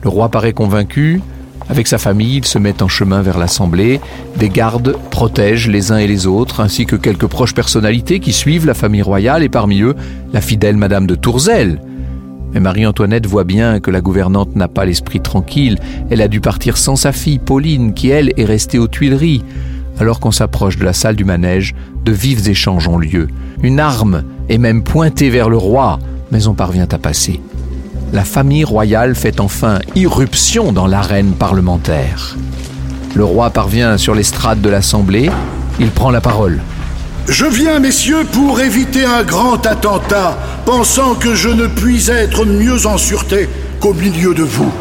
Le 0.03 0.09
roi 0.09 0.29
paraît 0.29 0.53
convaincu. 0.53 1.21
Avec 1.69 1.87
sa 1.87 1.97
famille, 1.97 2.37
il 2.37 2.45
se 2.45 2.57
met 2.57 2.81
en 2.81 2.87
chemin 2.87 3.21
vers 3.21 3.37
l'Assemblée. 3.37 4.01
Des 4.37 4.49
gardes 4.49 4.97
protègent 5.09 5.69
les 5.69 5.91
uns 5.91 5.97
et 5.97 6.07
les 6.07 6.27
autres, 6.27 6.59
ainsi 6.59 6.85
que 6.85 6.95
quelques 6.95 7.27
proches 7.27 7.53
personnalités 7.53 8.19
qui 8.19 8.33
suivent 8.33 8.65
la 8.65 8.73
famille 8.73 9.01
royale, 9.01 9.43
et 9.43 9.49
parmi 9.49 9.81
eux, 9.81 9.95
la 10.33 10.41
fidèle 10.41 10.75
Madame 10.75 11.07
de 11.07 11.15
Tourzel. 11.15 11.79
Mais 12.53 12.59
Marie-Antoinette 12.59 13.27
voit 13.27 13.45
bien 13.45 13.79
que 13.79 13.91
la 13.91 14.01
gouvernante 14.01 14.55
n'a 14.55 14.67
pas 14.67 14.85
l'esprit 14.85 15.21
tranquille. 15.21 15.77
Elle 16.09 16.21
a 16.21 16.27
dû 16.27 16.41
partir 16.41 16.77
sans 16.77 16.95
sa 16.95 17.11
fille, 17.11 17.39
Pauline, 17.39 17.93
qui, 17.93 18.09
elle, 18.09 18.33
est 18.35 18.45
restée 18.45 18.79
aux 18.79 18.87
Tuileries. 18.89 19.43
Alors 19.99 20.19
qu'on 20.19 20.31
s'approche 20.31 20.77
de 20.77 20.83
la 20.83 20.93
salle 20.93 21.15
du 21.15 21.23
manège, 21.23 21.75
de 22.03 22.11
vifs 22.11 22.47
échanges 22.47 22.87
ont 22.87 22.97
lieu. 22.97 23.27
Une 23.61 23.79
arme 23.79 24.23
est 24.49 24.57
même 24.57 24.83
pointée 24.83 25.29
vers 25.29 25.49
le 25.49 25.57
roi, 25.57 25.99
mais 26.31 26.47
on 26.47 26.53
parvient 26.53 26.87
à 26.91 26.97
passer. 26.97 27.39
La 28.13 28.25
famille 28.25 28.65
royale 28.65 29.15
fait 29.15 29.39
enfin 29.39 29.79
irruption 29.95 30.73
dans 30.73 30.85
l'arène 30.85 31.31
parlementaire. 31.31 32.35
Le 33.15 33.23
roi 33.23 33.51
parvient 33.51 33.97
sur 33.97 34.15
l'estrade 34.15 34.59
de 34.59 34.69
l'Assemblée, 34.69 35.29
il 35.79 35.91
prend 35.91 36.11
la 36.11 36.19
parole. 36.19 36.59
Je 37.29 37.45
viens, 37.45 37.79
messieurs, 37.79 38.25
pour 38.29 38.59
éviter 38.59 39.05
un 39.05 39.23
grand 39.23 39.65
attentat, 39.65 40.37
pensant 40.65 41.15
que 41.15 41.35
je 41.35 41.47
ne 41.47 41.67
puis 41.67 42.09
être 42.09 42.45
mieux 42.45 42.85
en 42.85 42.97
sûreté 42.97 43.47
qu'au 43.79 43.93
milieu 43.93 44.33
de 44.33 44.43
vous. 44.43 44.73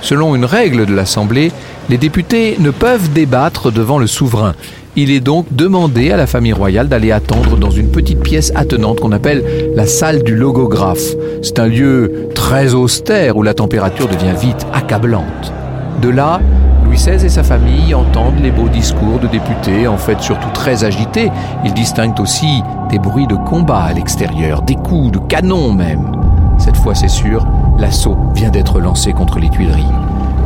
Selon 0.00 0.36
une 0.36 0.44
règle 0.44 0.86
de 0.86 0.94
l'Assemblée, 0.94 1.50
les 1.88 1.98
députés 1.98 2.56
ne 2.60 2.70
peuvent 2.70 3.12
débattre 3.12 3.72
devant 3.72 3.98
le 3.98 4.06
souverain. 4.06 4.54
Il 4.94 5.10
est 5.10 5.20
donc 5.20 5.46
demandé 5.50 6.12
à 6.12 6.16
la 6.16 6.26
famille 6.26 6.52
royale 6.52 6.88
d'aller 6.88 7.10
attendre 7.10 7.56
dans 7.56 7.70
une 7.70 7.90
petite 7.90 8.20
pièce 8.20 8.52
attenante 8.54 9.00
qu'on 9.00 9.10
appelle 9.10 9.72
la 9.74 9.86
salle 9.86 10.22
du 10.22 10.36
logographe. 10.36 11.14
C'est 11.44 11.58
un 11.58 11.66
lieu 11.66 12.28
très 12.36 12.72
austère 12.72 13.36
où 13.36 13.42
la 13.42 13.52
température 13.52 14.06
devient 14.06 14.34
vite 14.40 14.64
accablante. 14.72 15.52
De 16.00 16.08
là, 16.08 16.40
Louis 16.84 16.94
XVI 16.94 17.26
et 17.26 17.28
sa 17.28 17.42
famille 17.42 17.92
entendent 17.96 18.38
les 18.40 18.52
beaux 18.52 18.68
discours 18.68 19.18
de 19.18 19.26
députés, 19.26 19.88
en 19.88 19.96
fait 19.96 20.20
surtout 20.20 20.50
très 20.54 20.84
agités. 20.84 21.32
Ils 21.64 21.74
distinguent 21.74 22.20
aussi 22.20 22.62
des 22.90 23.00
bruits 23.00 23.26
de 23.26 23.34
combat 23.34 23.80
à 23.80 23.92
l'extérieur, 23.92 24.62
des 24.62 24.76
coups 24.76 25.10
de 25.10 25.18
canon 25.18 25.72
même. 25.72 26.12
Cette 26.58 26.76
fois, 26.76 26.94
c'est 26.94 27.08
sûr, 27.08 27.44
l'assaut 27.76 28.16
vient 28.36 28.50
d'être 28.50 28.78
lancé 28.78 29.12
contre 29.12 29.40
les 29.40 29.50
Tuileries. 29.50 29.82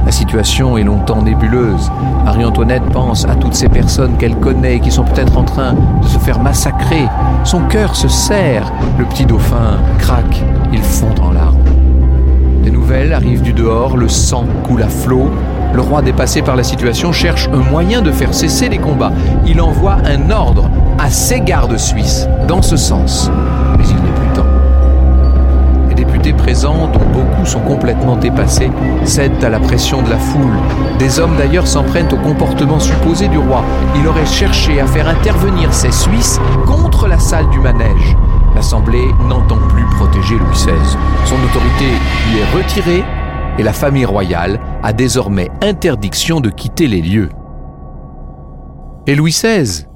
La 0.07 0.12
situation 0.12 0.79
est 0.79 0.85
longtemps 0.85 1.21
nébuleuse. 1.21 1.90
Marie-Antoinette 2.25 2.85
pense 2.92 3.25
à 3.25 3.35
toutes 3.35 3.55
ces 3.55 3.69
personnes 3.69 4.16
qu'elle 4.16 4.37
connaît 4.37 4.79
qui 4.79 4.92
sont 4.92 5.03
peut-être 5.03 5.37
en 5.37 5.42
train 5.42 5.75
de 6.01 6.07
se 6.07 6.21
faire 6.21 6.38
massacrer. 6.38 7.09
Son 7.42 7.62
cœur 7.62 7.97
se 7.97 8.07
serre. 8.07 8.73
Le 8.99 9.05
petit 9.05 9.27
dauphin 9.27 9.79
craque. 9.99 10.45
Il 10.73 10.81
fond 10.81 11.12
en 11.21 11.33
larmes. 11.33 11.59
Des 12.62 12.71
nouvelles 12.71 13.12
arrivent 13.12 13.42
du 13.42 13.53
dehors. 13.53 13.97
Le 13.97 14.09
sang 14.09 14.45
coule 14.62 14.85
à 14.85 14.88
flot. 14.88 15.29
Le 15.75 15.81
roi, 15.81 16.03
dépassé 16.03 16.40
par 16.40 16.55
la 16.55 16.62
situation, 16.62 17.11
cherche 17.11 17.49
un 17.53 17.69
moyen 17.69 18.01
de 18.01 18.12
faire 18.12 18.33
cesser 18.33 18.69
les 18.69 18.79
combats. 18.79 19.12
Il 19.45 19.61
envoie 19.61 19.97
un 20.05 20.31
ordre 20.31 20.71
à 21.01 21.11
ses 21.11 21.40
gardes 21.40 21.79
suisses 21.79 22.29
dans 22.47 22.62
ce 22.62 22.77
sens. 22.77 23.29
Députés 25.96 26.32
présents, 26.32 26.88
dont 26.92 27.06
beaucoup 27.12 27.44
sont 27.44 27.61
complètement 27.61 28.16
dépassés, 28.16 28.70
cèdent 29.04 29.42
à 29.42 29.48
la 29.48 29.59
pression 29.59 30.02
de 30.02 30.11
la 30.11 30.18
foule. 30.18 30.56
Des 30.98 31.18
hommes 31.18 31.37
d'ailleurs 31.37 31.66
s'en 31.66 31.82
prennent 31.82 32.12
au 32.12 32.16
comportement 32.16 32.78
supposé 32.78 33.26
du 33.28 33.38
roi. 33.38 33.64
Il 33.96 34.06
aurait 34.06 34.26
cherché 34.26 34.80
à 34.80 34.87
faire 34.87 35.09
intervenir 35.09 35.72
ces 35.72 35.90
Suisses 35.90 36.38
contre 36.66 37.09
la 37.09 37.18
salle 37.18 37.50
du 37.50 37.59
manège. 37.59 38.16
L'Assemblée 38.54 39.09
n'entend 39.28 39.59
plus 39.68 39.85
protéger 39.96 40.37
Louis 40.37 40.54
XVI. 40.54 40.96
Son 41.24 41.37
autorité 41.44 41.87
lui 42.30 42.38
est 42.38 42.56
retirée 42.56 43.04
et 43.59 43.62
la 43.62 43.72
famille 43.72 44.04
royale 44.04 44.61
a 44.82 44.92
désormais 44.92 45.50
interdiction 45.62 46.40
de 46.40 46.50
quitter 46.50 46.87
les 46.87 47.02
lieux. 47.02 47.30
Et 49.09 49.14
Louis 49.14 49.32
XVI 49.32 49.87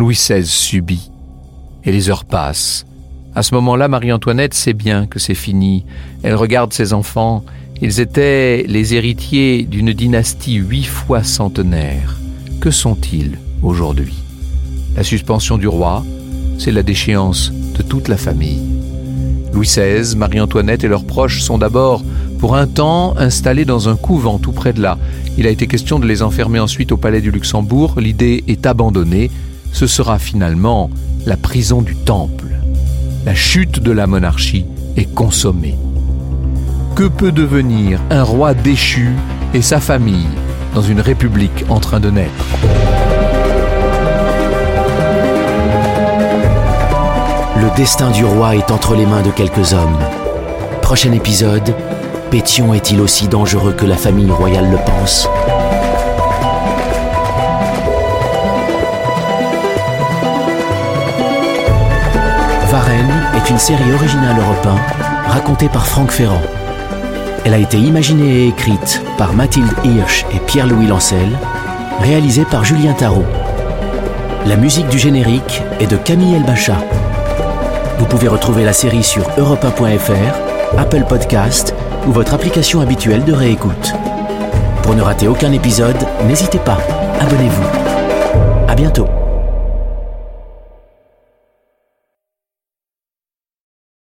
Louis 0.00 0.14
XVI 0.14 0.46
subit. 0.46 1.12
Et 1.84 1.92
les 1.92 2.08
heures 2.08 2.24
passent. 2.24 2.86
À 3.34 3.44
ce 3.44 3.54
moment-là, 3.54 3.86
Marie-Antoinette 3.86 4.54
sait 4.54 4.72
bien 4.72 5.06
que 5.06 5.20
c'est 5.20 5.34
fini. 5.34 5.84
Elle 6.24 6.34
regarde 6.34 6.72
ses 6.72 6.92
enfants. 6.92 7.44
Ils 7.80 8.00
étaient 8.00 8.64
les 8.66 8.94
héritiers 8.94 9.62
d'une 9.62 9.92
dynastie 9.92 10.56
huit 10.56 10.84
fois 10.84 11.22
centenaire. 11.22 12.18
Que 12.60 12.72
sont-ils 12.72 13.38
aujourd'hui? 13.62 14.16
La 14.96 15.04
suspension 15.04 15.58
du 15.58 15.68
roi, 15.68 16.04
c'est 16.58 16.72
la 16.72 16.82
déchéance 16.82 17.52
de 17.78 17.82
toute 17.82 18.08
la 18.08 18.16
famille. 18.16 18.60
Louis 19.52 19.66
XVI, 19.66 20.16
Marie-Antoinette 20.16 20.82
et 20.82 20.88
leurs 20.88 21.06
proches 21.06 21.40
sont 21.40 21.58
d'abord, 21.58 22.02
pour 22.40 22.56
un 22.56 22.66
temps, 22.66 23.16
installés 23.16 23.64
dans 23.64 23.88
un 23.88 23.96
couvent 23.96 24.38
tout 24.38 24.52
près 24.52 24.72
de 24.72 24.82
là. 24.82 24.98
Il 25.38 25.46
a 25.46 25.50
été 25.50 25.68
question 25.68 26.00
de 26.00 26.06
les 26.06 26.22
enfermer 26.22 26.58
ensuite 26.58 26.90
au 26.90 26.96
palais 26.96 27.20
du 27.20 27.30
Luxembourg. 27.30 28.00
L'idée 28.00 28.42
est 28.48 28.66
abandonnée. 28.66 29.30
Ce 29.72 29.86
sera 29.86 30.18
finalement 30.18 30.90
la 31.26 31.36
prison 31.36 31.80
du 31.80 31.94
Temple. 31.94 32.49
La 33.26 33.34
chute 33.34 33.80
de 33.80 33.92
la 33.92 34.06
monarchie 34.06 34.64
est 34.96 35.14
consommée. 35.14 35.76
Que 36.96 37.06
peut 37.06 37.32
devenir 37.32 38.00
un 38.08 38.22
roi 38.22 38.54
déchu 38.54 39.10
et 39.52 39.60
sa 39.60 39.78
famille 39.78 40.26
dans 40.74 40.80
une 40.80 41.02
république 41.02 41.66
en 41.68 41.80
train 41.80 42.00
de 42.00 42.08
naître? 42.08 42.46
Le 47.56 47.76
destin 47.76 48.10
du 48.10 48.24
roi 48.24 48.56
est 48.56 48.70
entre 48.70 48.94
les 48.94 49.04
mains 49.04 49.22
de 49.22 49.30
quelques 49.30 49.74
hommes. 49.74 49.98
Prochain 50.80 51.12
épisode, 51.12 51.74
Pétion 52.30 52.72
est-il 52.72 53.02
aussi 53.02 53.28
dangereux 53.28 53.74
que 53.74 53.84
la 53.84 53.96
famille 53.96 54.30
royale 54.30 54.70
le 54.70 54.78
pense? 54.78 55.28
Une 63.50 63.58
série 63.58 63.92
originale 63.92 64.38
européen 64.38 64.76
racontée 65.26 65.68
par 65.68 65.84
Franck 65.84 66.12
Ferrand. 66.12 66.40
Elle 67.44 67.54
a 67.54 67.58
été 67.58 67.78
imaginée 67.78 68.44
et 68.44 68.48
écrite 68.48 69.02
par 69.18 69.32
Mathilde 69.32 69.72
Hirsch 69.84 70.24
et 70.32 70.38
Pierre-Louis 70.38 70.86
Lancel, 70.86 71.28
réalisée 72.00 72.44
par 72.44 72.64
Julien 72.64 72.92
Tarot. 72.92 73.24
La 74.46 74.56
musique 74.56 74.88
du 74.88 74.98
générique 74.98 75.62
est 75.80 75.88
de 75.88 75.96
Camille 75.96 76.36
Elbacha. 76.36 76.76
Vous 77.98 78.06
pouvez 78.06 78.28
retrouver 78.28 78.64
la 78.64 78.72
série 78.72 79.02
sur 79.02 79.28
europe1.fr, 79.30 80.78
Apple 80.78 81.04
Podcast 81.08 81.74
ou 82.06 82.12
votre 82.12 82.34
application 82.34 82.80
habituelle 82.80 83.24
de 83.24 83.32
réécoute. 83.32 83.94
Pour 84.84 84.94
ne 84.94 85.02
rater 85.02 85.26
aucun 85.26 85.50
épisode, 85.50 85.98
n'hésitez 86.28 86.58
pas, 86.58 86.78
abonnez-vous. 87.20 88.68
À 88.68 88.76
bientôt. 88.76 89.08